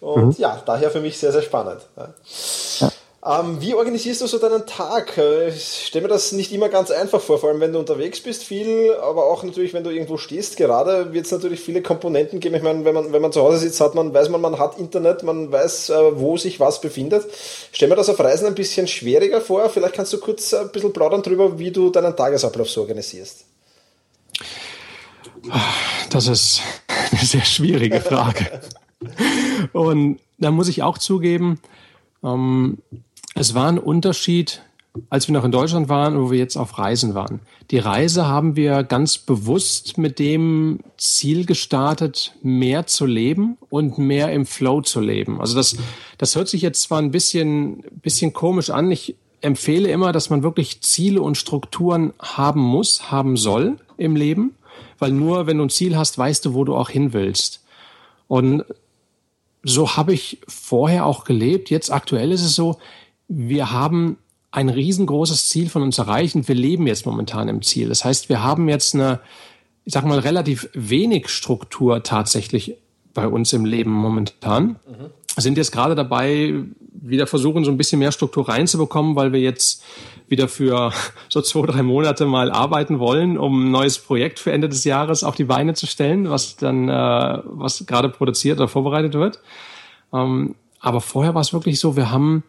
[0.00, 0.34] Und mhm.
[0.38, 1.82] ja, daher für mich sehr, sehr spannend.
[1.96, 2.90] Ja.
[3.22, 5.18] Ähm, wie organisierst du so deinen Tag?
[5.18, 8.20] Äh, ich stelle mir das nicht immer ganz einfach vor, vor allem wenn du unterwegs
[8.20, 10.56] bist viel, aber auch natürlich, wenn du irgendwo stehst.
[10.56, 12.54] Gerade wird es natürlich viele Komponenten geben.
[12.54, 14.78] Ich meine, wenn man, wenn man zu Hause sitzt, hat man, weiß man, man hat
[14.78, 17.26] Internet, man weiß, äh, wo sich was befindet.
[17.72, 19.68] Stell mir das auf Reisen ein bisschen schwieriger vor.
[19.68, 23.44] Vielleicht kannst du kurz ein bisschen plaudern darüber, wie du deinen Tagesablauf so organisierst.
[26.08, 26.62] Das ist
[27.10, 28.62] eine sehr schwierige Frage.
[29.74, 31.60] Und da muss ich auch zugeben,
[32.22, 32.78] ähm,
[33.40, 34.60] es war ein Unterschied,
[35.08, 37.40] als wir noch in Deutschland waren, wo wir jetzt auf Reisen waren.
[37.70, 44.30] Die Reise haben wir ganz bewusst mit dem Ziel gestartet, mehr zu leben und mehr
[44.32, 45.40] im Flow zu leben.
[45.40, 45.76] Also das,
[46.18, 48.90] das hört sich jetzt zwar ein bisschen, bisschen komisch an.
[48.90, 54.54] Ich empfehle immer, dass man wirklich Ziele und Strukturen haben muss, haben soll im Leben,
[54.98, 57.64] weil nur wenn du ein Ziel hast, weißt du, wo du auch hin willst.
[58.28, 58.64] Und
[59.62, 61.70] so habe ich vorher auch gelebt.
[61.70, 62.78] Jetzt aktuell ist es so,
[63.32, 64.18] wir haben
[64.50, 67.88] ein riesengroßes Ziel von uns erreicht und wir leben jetzt momentan im Ziel.
[67.88, 69.20] Das heißt, wir haben jetzt eine,
[69.84, 72.74] ich sag mal, relativ wenig Struktur tatsächlich
[73.14, 74.76] bei uns im Leben momentan.
[74.86, 75.10] Mhm.
[75.36, 79.84] Sind jetzt gerade dabei, wieder versuchen, so ein bisschen mehr Struktur reinzubekommen, weil wir jetzt
[80.26, 80.92] wieder für
[81.28, 85.22] so zwei, drei Monate mal arbeiten wollen, um ein neues Projekt für Ende des Jahres
[85.22, 89.38] auf die Beine zu stellen, was dann, äh, was gerade produziert oder vorbereitet wird.
[90.12, 92.42] Ähm, aber vorher war es wirklich so, wir haben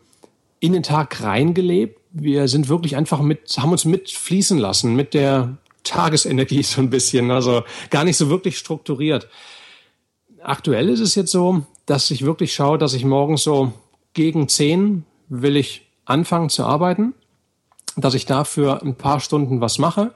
[0.61, 1.99] in den Tag reingelebt.
[2.11, 7.31] Wir sind wirklich einfach mit, haben uns mitfließen lassen mit der Tagesenergie so ein bisschen,
[7.31, 9.27] also gar nicht so wirklich strukturiert.
[10.41, 13.73] Aktuell ist es jetzt so, dass ich wirklich schaue, dass ich morgens so
[14.13, 17.13] gegen zehn will ich anfangen zu arbeiten,
[17.97, 20.13] dass ich dafür ein paar Stunden was mache,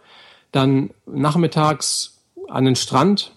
[0.52, 3.35] dann nachmittags an den Strand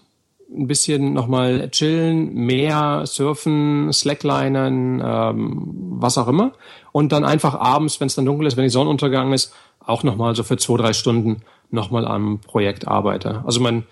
[0.51, 5.63] ein bisschen nochmal chillen, mehr surfen, slacklinen, ähm,
[5.99, 6.53] was auch immer.
[6.91, 9.53] Und dann einfach abends, wenn es dann dunkel ist, wenn die Sonnenuntergang ist,
[9.85, 13.43] auch nochmal so für zwei, drei Stunden nochmal am Projekt arbeite.
[13.45, 13.85] Also mein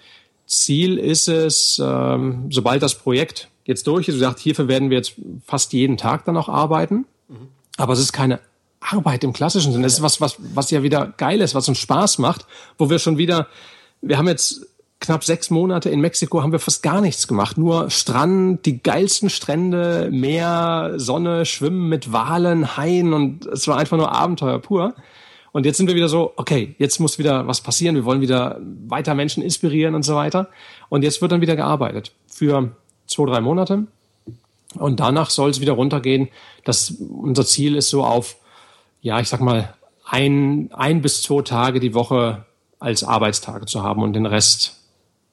[0.45, 4.97] Ziel ist es, ähm, sobald das Projekt jetzt durch ist, wie gesagt, hierfür werden wir
[4.97, 5.15] jetzt
[5.45, 7.05] fast jeden Tag dann auch arbeiten.
[7.27, 7.49] Mhm.
[7.77, 8.39] Aber es ist keine
[8.79, 9.85] Arbeit im klassischen Sinne.
[9.85, 12.45] Es ist was, was, was ja wieder geil ist, was uns Spaß macht,
[12.77, 13.47] wo wir schon wieder,
[14.01, 14.66] wir haben jetzt
[14.99, 17.57] knapp sechs Monate in Mexiko haben wir fast gar nichts gemacht.
[17.57, 23.97] Nur Strand, die geilsten Strände, Meer, Sonne, Schwimmen mit Walen, Haien und es war einfach
[23.97, 24.95] nur Abenteuer pur.
[25.51, 27.95] Und jetzt sind wir wieder so, okay, jetzt muss wieder was passieren.
[27.95, 30.49] Wir wollen wieder weiter Menschen inspirieren und so weiter.
[30.89, 32.71] Und jetzt wird dann wieder gearbeitet für
[33.07, 33.87] zwei, drei Monate.
[34.75, 36.29] Und danach soll es wieder runtergehen.
[36.63, 38.35] Das, unser Ziel ist so auf,
[39.01, 39.73] ja, ich sag mal,
[40.05, 42.45] ein, ein bis zwei Tage die Woche
[42.79, 44.77] als Arbeitstage zu haben und den Rest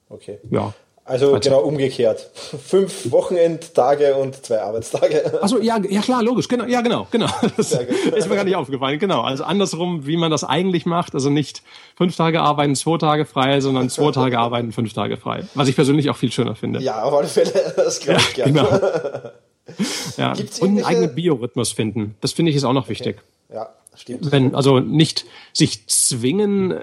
[0.08, 0.38] Okay.
[0.50, 0.74] Ja.
[1.06, 2.20] Also genau umgekehrt.
[2.64, 5.38] Fünf Wochenendtage und zwei Arbeitstage.
[5.42, 7.26] Also ja, ja klar, logisch, genau, ja genau, genau.
[7.56, 9.20] Das ist mir gar nicht aufgefallen, genau.
[9.20, 11.62] Also andersrum, wie man das eigentlich macht, also nicht
[11.96, 15.42] fünf Tage arbeiten, zwei Tage frei, sondern zwei Tage arbeiten, fünf Tage frei.
[15.54, 16.80] Was ich persönlich auch viel schöner finde.
[16.80, 19.32] Ja, auf alle Fälle, das glaube ich ja, gerne.
[19.66, 19.76] Genau.
[20.16, 20.32] ja.
[20.32, 23.18] Gibt's und einen eigenen Biorhythmus finden, das finde ich ist auch noch wichtig.
[23.50, 23.56] Okay.
[23.56, 24.32] Ja, stimmt.
[24.32, 26.80] Wenn, also nicht sich zwingen,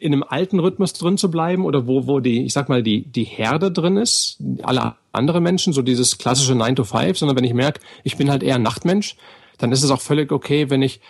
[0.00, 3.02] in einem alten Rhythmus drin zu bleiben oder wo, wo die, ich sag mal, die,
[3.02, 7.44] die Herde drin ist, alle andere Menschen, so dieses klassische 9 to 5, sondern wenn
[7.44, 9.16] ich merke, ich bin halt eher ein Nachtmensch,
[9.58, 11.00] dann ist es auch völlig okay, wenn ich,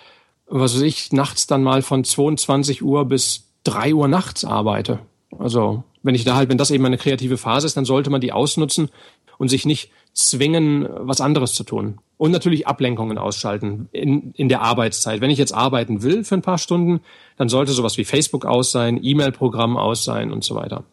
[0.48, 4.98] was weiß ich, nachts dann mal von 22 Uhr bis 3 Uhr nachts arbeite.
[5.38, 8.20] Also, wenn ich da halt, wenn das eben eine kreative Phase ist, dann sollte man
[8.20, 8.90] die ausnutzen
[9.38, 9.90] und sich nicht
[10.28, 11.98] zwingen, was anderes zu tun.
[12.16, 15.20] Und natürlich Ablenkungen ausschalten in, in der Arbeitszeit.
[15.20, 17.00] Wenn ich jetzt arbeiten will für ein paar Stunden,
[17.36, 20.84] dann sollte sowas wie Facebook aus sein, E-Mail-Programm aus sein und so weiter.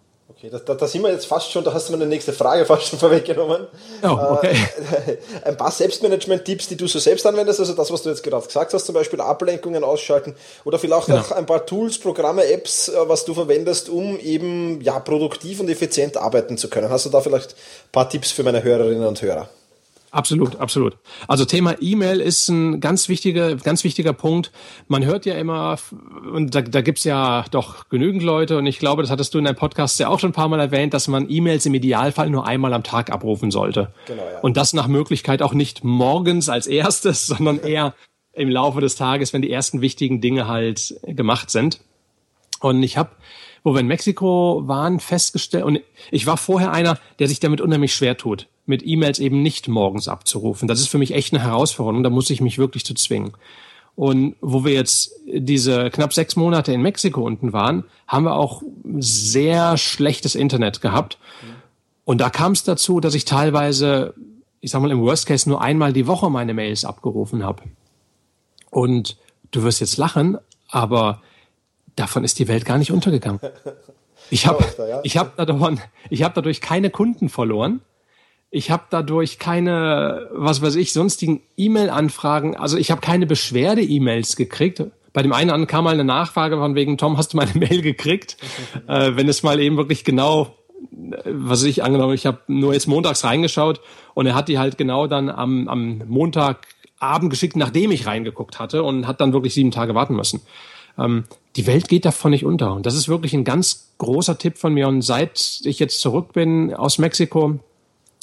[0.48, 0.56] Okay.
[0.56, 2.88] Okay, da, da, sind wir jetzt fast schon, da hast du meine nächste Frage fast
[2.88, 3.68] schon vorweggenommen.
[4.04, 4.56] Oh, okay.
[5.06, 8.46] Äh, ein paar Selbstmanagement-Tipps, die du so selbst anwendest, also das, was du jetzt gerade
[8.46, 11.20] gesagt hast, zum Beispiel Ablenkungen ausschalten oder vielleicht genau.
[11.20, 15.70] auch ein paar Tools, Programme, Apps, äh, was du verwendest, um eben ja, produktiv und
[15.70, 16.90] effizient arbeiten zu können.
[16.90, 19.50] Hast du da vielleicht ein paar Tipps für meine Hörerinnen und Hörer?
[20.12, 20.98] Absolut, absolut.
[21.28, 24.52] Also Thema E-Mail ist ein ganz wichtiger, ganz wichtiger Punkt.
[24.88, 25.78] Man hört ja immer,
[26.34, 29.43] und da, da gibt's ja doch genügend Leute, und ich glaube, das hattest du in
[29.43, 32.46] deinem Podcast ja auch schon ein paar Mal erwähnt, dass man E-Mails im Idealfall nur
[32.48, 33.93] einmal am Tag abrufen sollte.
[34.06, 34.39] Genau, ja.
[34.39, 37.93] Und das nach Möglichkeit auch nicht morgens als erstes, sondern eher
[38.34, 41.82] im Laufe des Tages, wenn die ersten wichtigen Dinge halt gemacht sind.
[42.60, 43.12] Und ich habe
[43.63, 47.93] wo wir in Mexiko waren, festgestellt, und ich war vorher einer, der sich damit unheimlich
[47.93, 50.68] schwer tut, mit E-Mails eben nicht morgens abzurufen.
[50.68, 53.34] Das ist für mich echt eine Herausforderung, da muss ich mich wirklich zu zwingen.
[53.96, 58.62] Und wo wir jetzt diese knapp sechs Monate in Mexiko unten waren, haben wir auch
[59.00, 61.18] sehr schlechtes Internet gehabt.
[62.06, 64.14] Und da kam es dazu, dass ich teilweise,
[64.62, 67.64] ich sag mal im Worst Case, nur einmal die Woche meine Mails abgerufen habe.
[68.70, 69.18] Und
[69.50, 70.38] du wirst jetzt lachen,
[70.70, 71.22] aber
[71.96, 73.40] davon ist die Welt gar nicht untergegangen.
[74.30, 74.64] Ich habe
[75.04, 75.80] ich hab dadurch,
[76.12, 77.82] ich hab dadurch keine Kunden verloren.
[78.50, 82.56] Ich habe dadurch keine, was weiß ich, sonstigen E-Mail-Anfragen.
[82.56, 84.84] Also ich habe keine Beschwerde-E-Mails gekriegt.
[85.12, 88.38] Bei dem einen kam mal eine Nachfrage von wegen, Tom, hast du meine Mail gekriegt?
[88.88, 90.56] äh, wenn es mal eben wirklich genau,
[91.26, 93.82] was ich angenommen, ich habe nur jetzt montags reingeschaut
[94.14, 98.84] und er hat die halt genau dann am, am Montagabend geschickt, nachdem ich reingeguckt hatte
[98.84, 100.42] und hat dann wirklich sieben Tage warten müssen.
[100.98, 102.74] Ähm, die Welt geht davon nicht unter.
[102.74, 104.88] Und das ist wirklich ein ganz großer Tipp von mir.
[104.88, 107.60] Und seit ich jetzt zurück bin aus Mexiko,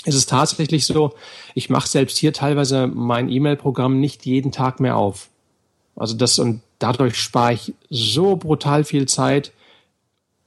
[0.05, 1.15] ist es tatsächlich so,
[1.55, 5.29] ich mache selbst hier teilweise mein E-Mail-Programm nicht jeden Tag mehr auf.
[5.97, 9.53] Also das und dadurch spare ich so brutal viel Zeit.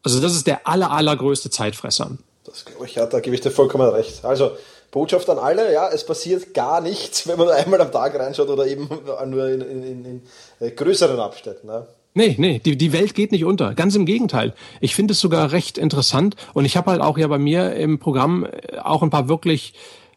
[0.03, 2.11] Also das ist der aller, allergrößte Zeitfresser.
[2.45, 4.23] Das glaube ich, ja, da gebe ich dir vollkommen recht.
[4.23, 4.51] Also
[4.91, 8.67] Botschaft an alle, ja, es passiert gar nichts, wenn man einmal am Tag reinschaut oder
[8.67, 8.87] eben
[9.25, 10.21] nur in, in, in,
[10.59, 11.67] in größeren Abständen.
[11.67, 11.87] Ne?
[12.13, 13.75] Nee, nee, die, die Welt geht nicht unter.
[13.75, 14.55] Ganz im Gegenteil.
[14.81, 17.99] Ich finde es sogar recht interessant und ich habe halt auch ja bei mir im
[17.99, 19.73] Programm äh, auch ein paar wirklich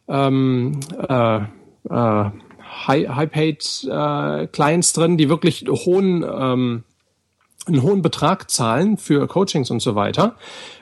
[0.07, 2.31] ähm, äh, äh,
[2.87, 6.83] High-Paid äh, Clients drin, die wirklich hohen ähm,
[7.67, 10.35] einen hohen Betrag zahlen für Coachings und so weiter.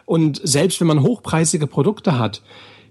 [0.06, 2.42] Und selbst wenn man hochpreisige Produkte hat,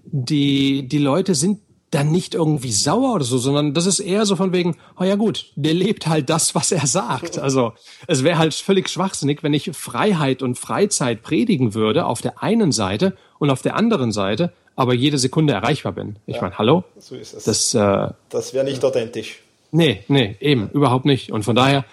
[0.03, 1.59] die, die Leute sind
[1.91, 5.15] dann nicht irgendwie sauer oder so, sondern das ist eher so von wegen, oh ja
[5.15, 7.37] gut, der lebt halt das, was er sagt.
[7.49, 7.73] Also
[8.05, 12.71] es wäre halt völlig schwachsinnig, wenn ich Freiheit und Freizeit predigen würde auf der einen
[12.71, 16.17] Seite und auf der anderen Seite aber jede Sekunde erreichbar bin.
[16.25, 16.85] Ich ja, meine, hallo?
[16.99, 17.43] So ist es.
[17.43, 19.39] Das, äh, das wäre nicht authentisch.
[19.71, 21.31] Nee, nee, eben, überhaupt nicht.
[21.31, 21.83] Und von daher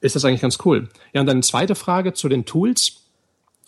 [0.00, 0.88] ist das eigentlich ganz cool.
[1.14, 2.96] Ja, und dann eine zweite Frage zu den Tools.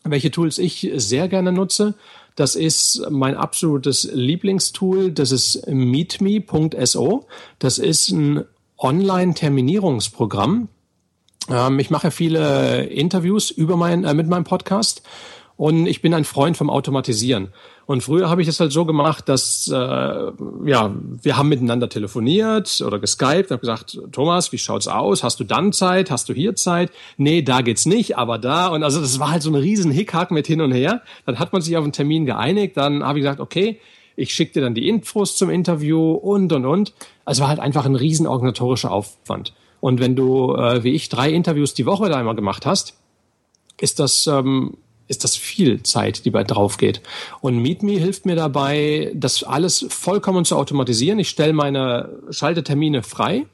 [0.04, 1.94] Welche Tools ich sehr gerne nutze.
[2.36, 5.10] Das ist mein absolutes Lieblingstool.
[5.10, 7.26] Das ist meetme.so.
[7.58, 8.44] Das ist ein
[8.78, 10.68] Online-Terminierungsprogramm.
[11.48, 15.02] Ähm, ich mache viele Interviews über mein, äh, mit meinem Podcast
[15.56, 17.48] und ich bin ein Freund vom Automatisieren.
[17.86, 22.82] Und früher habe ich es halt so gemacht, dass äh, ja, wir haben miteinander telefoniert
[22.84, 25.22] oder geskypt, habe gesagt, Thomas, wie schaut's aus?
[25.22, 26.10] Hast du dann Zeit?
[26.10, 26.90] Hast du hier Zeit?
[27.16, 30.30] Nee, da geht's nicht, aber da und also das war halt so ein riesen Hickhack
[30.30, 31.02] mit hin und her.
[31.24, 33.78] Dann hat man sich auf einen Termin geeinigt, dann habe ich gesagt, okay,
[34.16, 36.92] ich schicke dir dann die Infos zum Interview und und und.
[37.24, 39.54] Also war halt einfach ein riesen organisatorischer Aufwand.
[39.80, 42.98] Und wenn du äh, wie ich drei Interviews die Woche da einmal gemacht hast,
[43.78, 47.00] ist das ähm, ist das viel Zeit, die bei drauf geht.
[47.40, 51.18] Und MeetMe hilft mir dabei, das alles vollkommen zu automatisieren.
[51.18, 53.46] Ich stelle meine Schaltetermine frei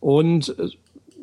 [0.00, 0.68] und äh,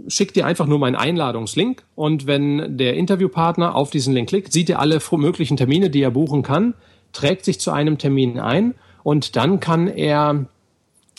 [0.08, 1.84] schicke dir einfach nur meinen Einladungslink.
[1.96, 6.12] Und wenn der Interviewpartner auf diesen Link klickt, sieht er alle möglichen Termine, die er
[6.12, 6.74] buchen kann,
[7.14, 10.46] trägt sich zu einem Termin ein und dann kann er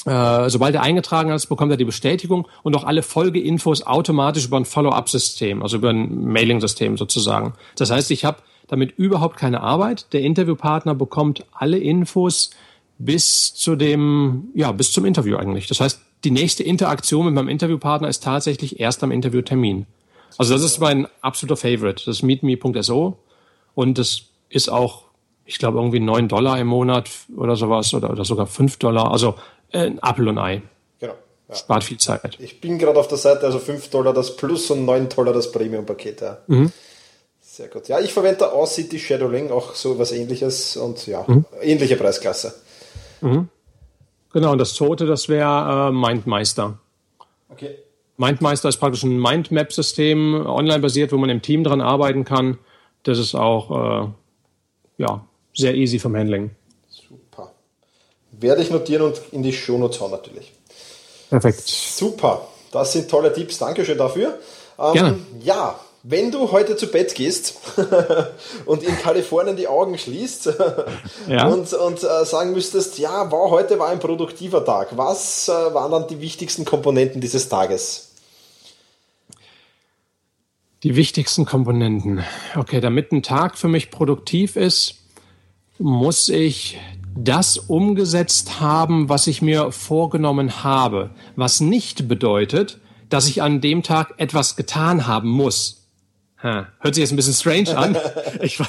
[0.06, 4.56] äh, sobald er eingetragen ist, bekommt er die Bestätigung und auch alle Folgeinfos automatisch über
[4.56, 7.54] ein Follow-up-System, also über ein Mailing-System sozusagen.
[7.76, 10.12] Das heißt, ich habe damit überhaupt keine Arbeit.
[10.12, 12.50] Der Interviewpartner bekommt alle Infos
[12.98, 15.66] bis zu dem, ja, bis zum Interview eigentlich.
[15.66, 19.86] Das heißt, die nächste Interaktion mit meinem Interviewpartner ist tatsächlich erst am Interviewtermin.
[20.36, 22.04] Also das ist mein absoluter Favorite.
[22.04, 23.16] Das ist meetme.so
[23.74, 25.04] und das ist auch,
[25.44, 29.10] ich glaube, irgendwie neun Dollar im Monat oder sowas oder, oder sogar fünf Dollar.
[29.10, 29.34] Also
[29.72, 30.62] äh, ein Apple und Ei.
[30.98, 31.14] Genau.
[31.48, 31.54] Ja.
[31.54, 32.36] Spart viel Zeit.
[32.40, 35.50] Ich bin gerade auf der Seite, also 5 Dollar das Plus und 9 Dollar das
[35.50, 36.20] Premium-Paket.
[36.20, 36.38] Ja.
[36.46, 36.72] Mhm.
[37.58, 37.88] Sehr gut.
[37.88, 41.44] Ja, ich verwende da City Shadowing, auch so was ähnliches und ja, mhm.
[41.60, 42.54] ähnliche Preisklasse.
[43.20, 43.48] Mhm.
[44.32, 46.78] Genau, und das zweite, das wäre äh, MindMeister.
[47.48, 47.78] Okay.
[48.16, 52.58] MindMeister ist praktisch ein Mindmap-System, online basiert, wo man im Team dran arbeiten kann.
[53.02, 54.08] Das ist auch äh,
[54.98, 56.52] ja, sehr easy vom Handling.
[56.88, 57.54] Super.
[58.30, 60.52] Werde ich notieren und in die Shownotes hauen natürlich.
[61.28, 61.66] Perfekt.
[61.66, 62.46] Super.
[62.70, 63.58] Das sind tolle Tipps.
[63.58, 64.38] Dankeschön dafür.
[64.78, 65.18] Ähm, Gerne.
[65.42, 67.54] Ja, wenn du heute zu Bett gehst
[68.66, 70.46] und in Kalifornien die Augen schließt
[71.28, 71.46] ja.
[71.48, 75.90] und, und äh, sagen müsstest, ja, wow, heute war ein produktiver Tag, was äh, waren
[75.90, 78.12] dann die wichtigsten Komponenten dieses Tages?
[80.84, 82.22] Die wichtigsten Komponenten.
[82.54, 84.94] Okay, damit ein Tag für mich produktiv ist,
[85.78, 86.78] muss ich
[87.16, 91.10] das umgesetzt haben, was ich mir vorgenommen habe.
[91.34, 92.78] Was nicht bedeutet,
[93.08, 95.87] dass ich an dem Tag etwas getan haben muss.
[96.42, 97.96] Ha, hört sich jetzt ein bisschen strange an.
[98.40, 98.60] Ich,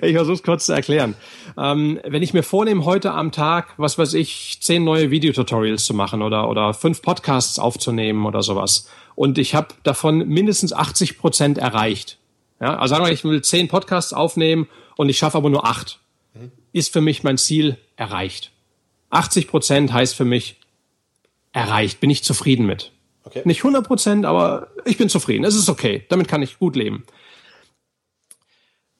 [0.00, 1.16] ich versuche es kurz zu erklären.
[1.58, 5.92] Ähm, wenn ich mir vornehme, heute am Tag, was weiß ich, zehn neue Videotutorials zu
[5.92, 11.58] machen oder, oder fünf Podcasts aufzunehmen oder sowas und ich habe davon mindestens 80 Prozent
[11.58, 12.18] erreicht.
[12.60, 15.98] Ja, also sagen wir, ich will zehn Podcasts aufnehmen und ich schaffe aber nur acht.
[16.34, 16.52] Mhm.
[16.72, 18.52] Ist für mich mein Ziel erreicht.
[19.10, 20.60] 80 Prozent heißt für mich
[21.52, 22.92] erreicht, bin ich zufrieden mit.
[23.26, 23.42] Okay.
[23.44, 25.44] Nicht 100 Prozent, aber ich bin zufrieden.
[25.44, 26.04] Es ist okay.
[26.08, 27.04] Damit kann ich gut leben.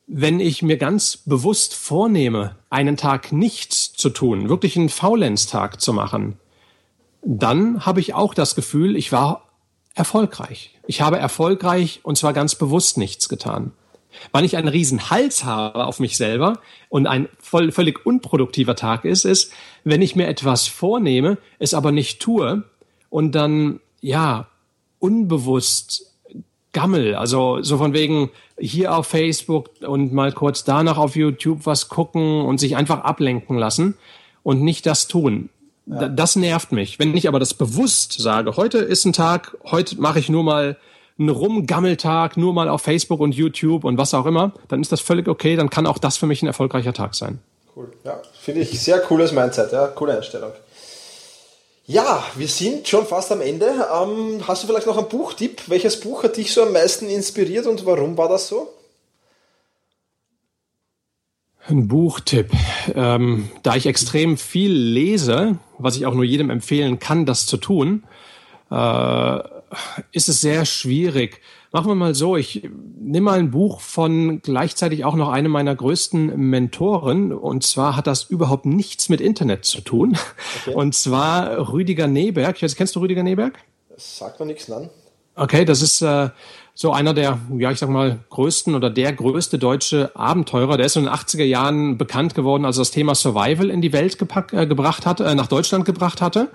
[0.09, 5.93] Wenn ich mir ganz bewusst vornehme, einen Tag nichts zu tun, wirklich einen Faulenztag zu
[5.93, 6.39] machen,
[7.22, 9.49] dann habe ich auch das Gefühl, ich war
[9.95, 10.77] erfolgreich.
[10.89, 13.72] Ich habe erfolgreich und zwar ganz bewusst nichts getan.
[14.33, 16.59] Wann ich einen riesen Hals habe auf mich selber
[16.89, 19.53] und ein voll, völlig unproduktiver Tag ist, ist,
[19.85, 22.64] wenn ich mir etwas vornehme, es aber nicht tue
[23.09, 24.47] und dann ja,
[25.01, 26.13] unbewusst
[26.73, 27.17] Gammel.
[27.17, 32.43] Also so von wegen hier auf Facebook und mal kurz danach auf YouTube was gucken
[32.43, 33.97] und sich einfach ablenken lassen
[34.45, 35.49] und nicht das tun.
[35.87, 36.09] Ja.
[36.09, 36.99] Das nervt mich.
[36.99, 40.77] Wenn ich aber das bewusst sage, heute ist ein Tag, heute mache ich nur mal
[41.19, 45.01] einen Rumgammeltag, nur mal auf Facebook und YouTube und was auch immer, dann ist das
[45.01, 47.41] völlig okay, dann kann auch das für mich ein erfolgreicher Tag sein.
[47.75, 47.93] Cool.
[48.05, 50.53] Ja, finde ich sehr cooles Mindset, ja, coole Einstellung.
[51.89, 53.66] Ja, wir sind schon fast am Ende.
[53.66, 55.68] Ähm, hast du vielleicht noch einen Buchtipp?
[55.68, 58.68] Welches Buch hat dich so am meisten inspiriert und warum war das so?
[61.68, 62.51] Ein Buchtipp.
[62.93, 67.57] Ähm, da ich extrem viel lese, was ich auch nur jedem empfehlen kann, das zu
[67.57, 68.03] tun,
[68.70, 69.39] äh,
[70.12, 71.41] ist es sehr schwierig.
[71.73, 75.75] Machen wir mal so, ich nehme mal ein Buch von gleichzeitig auch noch einem meiner
[75.75, 80.17] größten Mentoren und zwar hat das überhaupt nichts mit Internet zu tun.
[80.62, 80.75] Okay.
[80.75, 82.57] Und zwar Rüdiger Neberg.
[82.57, 83.59] Ich weiß, kennst du Rüdiger Neberg?
[83.89, 84.89] Das sagt mir nichts an.
[85.35, 86.31] Okay, das ist äh,
[86.79, 90.77] so einer der, ja, ich sag mal, größten oder der größte deutsche Abenteurer.
[90.77, 93.95] Der ist in den 80er Jahren bekannt geworden, als er das Thema Survival in die
[93.95, 96.51] Welt gepackt, äh, gebracht hatte, äh, nach Deutschland gebracht hatte.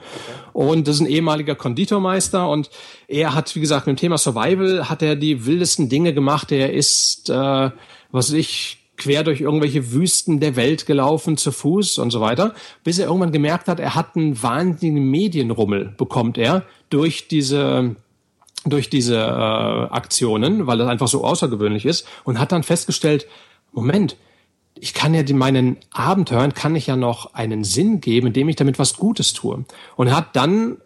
[0.53, 2.69] Und das ist ein ehemaliger Konditormeister und
[3.07, 6.51] er hat, wie gesagt, mit dem Thema Survival hat er die wildesten Dinge gemacht.
[6.51, 7.71] Er ist, äh, was
[8.11, 12.53] weiß ich, quer durch irgendwelche Wüsten der Welt gelaufen, zu Fuß und so weiter,
[12.83, 17.95] bis er irgendwann gemerkt hat, er hat einen wahnsinnigen Medienrummel, bekommt er durch diese
[18.65, 23.27] durch diese äh, Aktionen, weil das einfach so außergewöhnlich ist und hat dann festgestellt,
[23.71, 24.17] Moment,
[24.75, 28.79] ich kann ja meinen Abenteuern kann ich ja noch einen Sinn geben, indem ich damit
[28.79, 29.65] was Gutes tue.
[29.95, 30.77] Und hat dann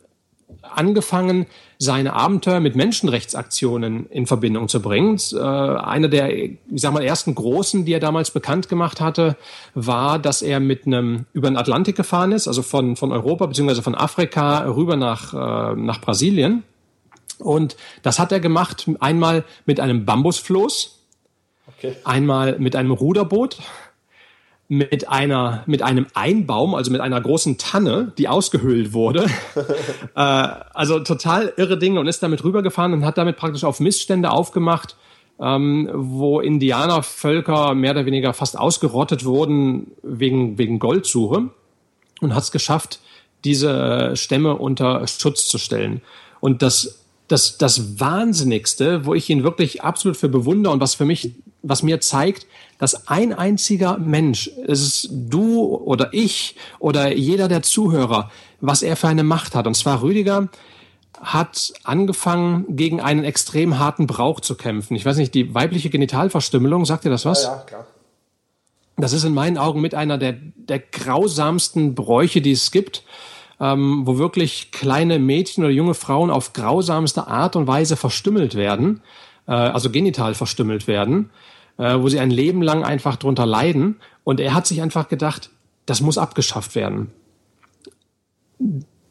[0.61, 1.45] angefangen,
[1.77, 5.19] seine Abenteuer mit Menschenrechtsaktionen in Verbindung zu bringen.
[5.33, 9.35] Äh, einer der, ich sag mal, ersten großen, die er damals bekannt gemacht hatte,
[9.73, 13.81] war, dass er mit einem über den Atlantik gefahren ist, also von, von Europa beziehungsweise
[13.81, 16.63] von Afrika rüber nach, äh, nach Brasilien
[17.39, 20.99] und das hat er gemacht einmal mit einem Bambusfloß,
[21.67, 21.95] okay.
[22.03, 23.57] einmal mit einem Ruderboot,
[24.67, 29.27] mit einer mit einem Einbaum, also mit einer großen Tanne, die ausgehöhlt wurde.
[30.15, 34.31] äh, also total irre Dinge und ist damit rübergefahren und hat damit praktisch auf Missstände
[34.31, 34.95] aufgemacht,
[35.39, 41.49] ähm, wo Indianervölker mehr oder weniger fast ausgerottet wurden wegen wegen Goldsuche
[42.21, 42.99] und hat es geschafft,
[43.43, 46.01] diese Stämme unter Schutz zu stellen.
[46.39, 51.05] Und das das, das Wahnsinnigste, wo ich ihn wirklich absolut für bewundere und was für
[51.05, 51.31] mich,
[51.63, 52.45] was mir zeigt,
[52.77, 58.29] dass ein einziger Mensch, es ist du oder ich oder jeder der Zuhörer,
[58.61, 59.65] was er für eine Macht hat.
[59.65, 60.49] Und zwar Rüdiger
[61.21, 64.95] hat angefangen, gegen einen extrem harten Brauch zu kämpfen.
[64.95, 67.43] Ich weiß nicht, die weibliche Genitalverstümmelung, sagt dir das was?
[67.43, 67.87] Ja, ja, klar.
[68.97, 73.03] Das ist in meinen Augen mit einer der, der grausamsten Bräuche, die es gibt
[73.59, 79.01] ähm, wo wirklich kleine Mädchen oder junge Frauen auf grausamste Art und Weise verstümmelt werden,
[79.47, 81.29] äh, also genital verstümmelt werden,
[81.77, 83.97] äh, wo sie ein Leben lang einfach drunter leiden.
[84.23, 85.49] Und er hat sich einfach gedacht,
[85.85, 87.11] das muss abgeschafft werden.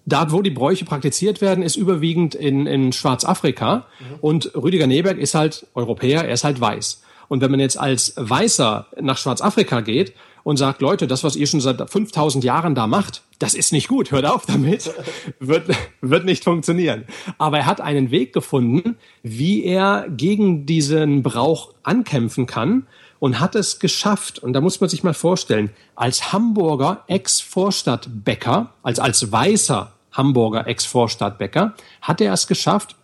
[0.06, 3.86] Da, wo die Bräuche praktiziert werden, ist überwiegend in, in Schwarzafrika.
[3.98, 4.04] Mhm.
[4.20, 7.02] Und Rüdiger Neberg ist halt Europäer, er ist halt weiß.
[7.28, 10.12] Und wenn man jetzt als Weißer nach Schwarzafrika geht
[10.44, 13.88] und sagt, Leute, das, was ihr schon seit 5000 Jahren da macht, das ist nicht
[13.88, 14.92] gut, hört auf damit,
[15.40, 15.68] wird,
[16.00, 17.04] wird nicht funktionieren.
[17.38, 22.86] Aber er hat einen Weg gefunden, wie er gegen diesen Brauch ankämpfen kann
[23.18, 29.00] und hat es geschafft, und da muss man sich mal vorstellen, als Hamburger Ex-Vorstadtbäcker, als,
[29.00, 32.96] als weißer Hamburger Ex-Vorstadtbäcker, hat er es geschafft,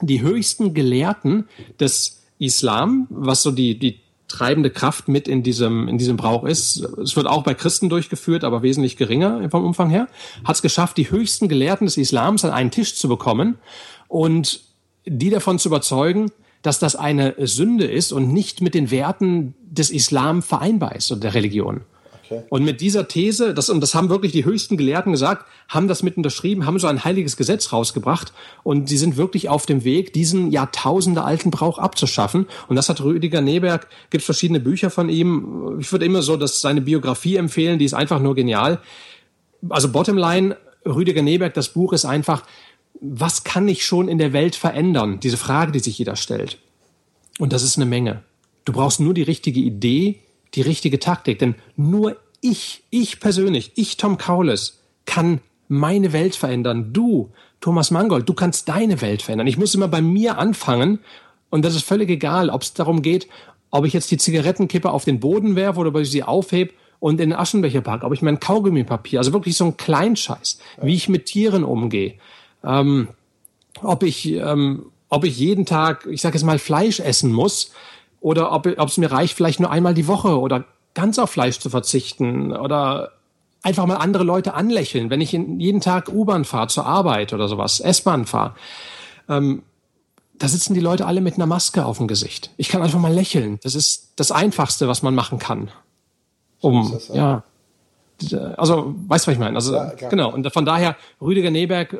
[0.00, 4.00] die höchsten Gelehrten des Islam, was so die, die
[4.32, 6.78] treibende Kraft mit in diesem, in diesem Brauch ist.
[7.02, 10.08] Es wird auch bei Christen durchgeführt, aber wesentlich geringer vom Umfang her.
[10.44, 13.58] Hat es geschafft, die höchsten Gelehrten des Islams an einen Tisch zu bekommen
[14.08, 14.62] und
[15.04, 16.30] die davon zu überzeugen,
[16.62, 21.22] dass das eine Sünde ist und nicht mit den Werten des Islam vereinbar ist oder
[21.22, 21.82] der Religion.
[22.24, 22.42] Okay.
[22.48, 26.02] Und mit dieser These, das, und das haben wirklich die höchsten Gelehrten gesagt, haben das
[26.02, 30.12] mit unterschrieben, haben so ein heiliges Gesetz rausgebracht und sie sind wirklich auf dem Weg,
[30.12, 32.46] diesen Jahrtausende alten Brauch abzuschaffen.
[32.68, 35.78] Und das hat Rüdiger Neberg, gibt verschiedene Bücher von ihm.
[35.80, 38.80] Ich würde immer so dass seine Biografie empfehlen, die ist einfach nur genial.
[39.68, 40.56] Also Bottomline,
[40.86, 42.44] Rüdiger Neberg, das Buch ist einfach,
[43.00, 45.20] was kann ich schon in der Welt verändern?
[45.20, 46.58] Diese Frage, die sich jeder stellt.
[47.38, 48.22] Und das ist eine Menge.
[48.64, 50.20] Du brauchst nur die richtige Idee,
[50.54, 51.38] die richtige Taktik.
[51.38, 56.92] Denn nur ich, ich persönlich, ich Tom Kaules, kann meine Welt verändern.
[56.92, 57.30] Du,
[57.60, 59.46] Thomas Mangold, du kannst deine Welt verändern.
[59.46, 60.98] Ich muss immer bei mir anfangen.
[61.50, 63.28] Und das ist völlig egal, ob es darum geht,
[63.70, 67.20] ob ich jetzt die Zigarettenkippe auf den Boden werfe oder ob ich sie aufhebe und
[67.20, 71.08] in den Aschenbecher packe, ob ich mein Kaugummipapier, also wirklich so ein Kleinscheiß, wie ich
[71.08, 72.14] mit Tieren umgehe,
[72.62, 73.08] ähm,
[73.82, 77.72] ob ich, ähm, ob ich jeden Tag, ich sage jetzt mal, Fleisch essen muss
[78.22, 80.64] oder ob, es mir reicht, vielleicht nur einmal die Woche oder
[80.94, 83.12] ganz auf Fleisch zu verzichten oder
[83.62, 87.80] einfach mal andere Leute anlächeln, wenn ich jeden Tag U-Bahn fahre zur Arbeit oder sowas,
[87.80, 88.54] S-Bahn fahre.
[89.28, 89.62] Ähm,
[90.34, 92.50] da sitzen die Leute alle mit einer Maske auf dem Gesicht.
[92.56, 93.60] Ich kann einfach mal lächeln.
[93.62, 95.70] Das ist das Einfachste, was man machen kann.
[96.60, 97.44] Um, ja.
[98.56, 99.56] Also, weißt du, was ich meine?
[99.56, 100.32] Also, ja, genau.
[100.32, 101.96] Und von daher, Rüdiger Neberg,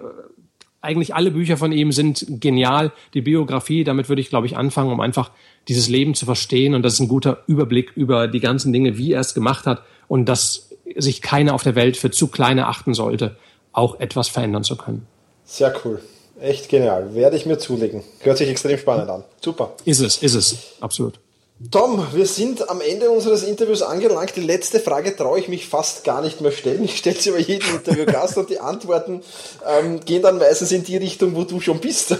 [0.82, 2.92] eigentlich alle Bücher von ihm sind genial.
[3.14, 5.30] Die Biografie, damit würde ich, glaube ich, anfangen, um einfach
[5.68, 6.74] dieses Leben zu verstehen.
[6.74, 9.82] Und das ist ein guter Überblick über die ganzen Dinge, wie er es gemacht hat
[10.08, 13.36] und dass sich keiner auf der Welt für zu kleine achten sollte,
[13.72, 15.06] auch etwas verändern zu können.
[15.44, 16.02] Sehr cool.
[16.40, 17.14] Echt genial.
[17.14, 18.02] Werde ich mir zulegen.
[18.20, 19.22] Hört sich extrem spannend an.
[19.40, 19.74] Super.
[19.84, 20.76] Ist es, ist es.
[20.80, 21.20] Absolut.
[21.70, 24.34] Tom, wir sind am Ende unseres Interviews angelangt.
[24.36, 26.82] Die letzte Frage traue ich mich fast gar nicht mehr stellen.
[26.84, 29.22] Ich stelle sie bei jedem Interviewgast und die Antworten
[29.68, 32.16] ähm, gehen dann meistens in die Richtung, wo du schon bist.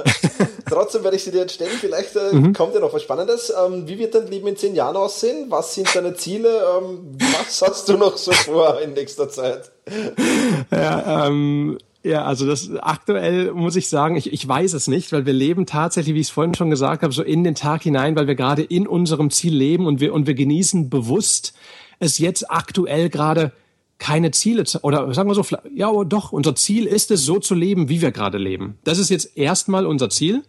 [0.68, 1.76] Trotzdem werde ich sie dir jetzt stellen.
[1.80, 2.54] Vielleicht äh, mhm.
[2.54, 3.52] kommt ja noch was Spannendes.
[3.56, 5.46] Ähm, wie wird dein Leben in zehn Jahren aussehen?
[5.48, 6.48] Was sind deine Ziele?
[6.78, 9.70] Ähm, was hast du noch so vor in nächster Zeit?
[10.70, 15.24] Ja, ähm ja, also das aktuell muss ich sagen, ich, ich weiß es nicht, weil
[15.24, 18.16] wir leben tatsächlich, wie ich es vorhin schon gesagt habe, so in den Tag hinein,
[18.16, 21.54] weil wir gerade in unserem Ziel leben und wir und wir genießen bewusst
[22.00, 23.52] es jetzt aktuell gerade
[23.98, 27.38] keine Ziele zu, oder sagen wir so, ja oh, doch, unser Ziel ist es, so
[27.38, 28.78] zu leben, wie wir gerade leben.
[28.82, 30.42] Das ist jetzt erstmal unser Ziel,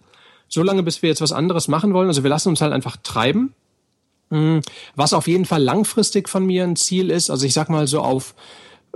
[0.47, 2.08] solange bis wir jetzt was anderes machen wollen.
[2.08, 3.54] Also wir lassen uns halt einfach treiben.
[4.32, 4.62] Hm,
[4.95, 8.01] was auf jeden Fall langfristig von mir ein Ziel ist, also ich sag mal so
[8.01, 8.34] auf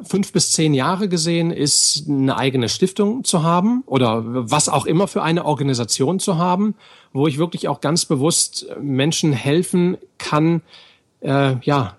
[0.01, 5.07] fünf bis zehn Jahre gesehen ist, eine eigene Stiftung zu haben oder was auch immer
[5.07, 6.75] für eine Organisation zu haben,
[7.13, 10.61] wo ich wirklich auch ganz bewusst Menschen helfen kann,
[11.21, 11.95] äh, ja,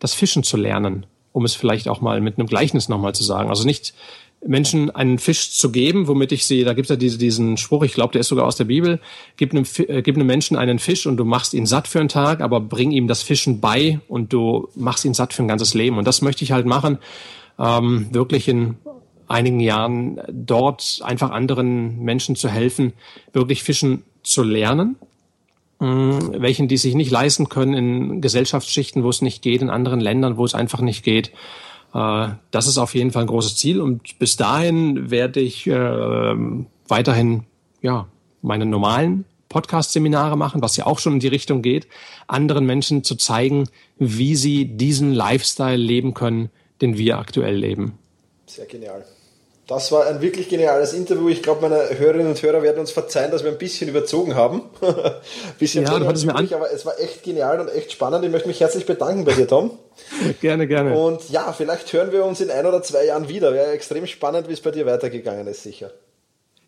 [0.00, 3.50] das Fischen zu lernen, um es vielleicht auch mal mit einem Gleichnis nochmal zu sagen.
[3.50, 3.94] Also nicht
[4.46, 7.82] Menschen einen Fisch zu geben, womit ich sie, da gibt es ja diese, diesen Spruch,
[7.82, 9.00] ich glaube, der ist sogar aus der Bibel,
[9.36, 12.08] gib einem, äh, gib einem Menschen einen Fisch und du machst ihn satt für einen
[12.08, 15.74] Tag, aber bring ihm das Fischen bei und du machst ihn satt für ein ganzes
[15.74, 15.98] Leben.
[15.98, 16.98] Und das möchte ich halt machen,
[17.58, 18.76] ähm, wirklich in
[19.26, 22.92] einigen Jahren dort einfach anderen Menschen zu helfen,
[23.32, 24.96] wirklich Fischen zu lernen,
[25.80, 30.00] mh, welchen die sich nicht leisten können in Gesellschaftsschichten, wo es nicht geht, in anderen
[30.00, 31.32] Ländern, wo es einfach nicht geht
[31.92, 36.34] das ist auf jeden Fall ein großes Ziel und bis dahin werde ich äh,
[36.88, 37.44] weiterhin
[37.80, 38.06] ja
[38.42, 41.88] meine normalen Podcast-Seminare machen, was ja auch schon in die Richtung geht,
[42.26, 43.68] anderen Menschen zu zeigen,
[43.98, 46.50] wie sie diesen Lifestyle leben können,
[46.82, 47.98] den wir aktuell leben.
[48.46, 49.04] Sehr genial.
[49.68, 51.28] Das war ein wirklich geniales Interview.
[51.28, 54.62] Ich glaube, meine Hörerinnen und Hörer werden uns verzeihen, dass wir ein bisschen überzogen haben.
[55.58, 56.48] bisschen ja, hattest mir an.
[56.54, 58.24] Aber es war echt genial und echt spannend.
[58.24, 59.72] Ich möchte mich herzlich bedanken bei dir, Tom.
[60.40, 60.96] gerne, gerne.
[60.96, 63.52] Und ja, vielleicht hören wir uns in ein oder zwei Jahren wieder.
[63.52, 65.90] Wäre extrem spannend, wie es bei dir weitergegangen ist, sicher.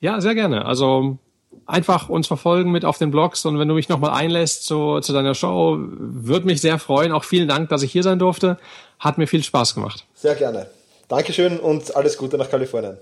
[0.01, 0.67] Ja, sehr gerne.
[0.67, 1.17] Also
[1.65, 5.15] einfach uns verfolgen mit auf den Blogs und wenn du mich nochmal einlässt zu, zu
[5.15, 7.13] deiner Show, würde mich sehr freuen.
[7.13, 8.59] Auch vielen Dank, dass ich hier sein durfte.
[8.99, 10.05] Hat mir viel Spaß gemacht.
[10.15, 10.67] Sehr gerne.
[11.11, 12.97] Dankeschön und alles Gute nach Kalifornien.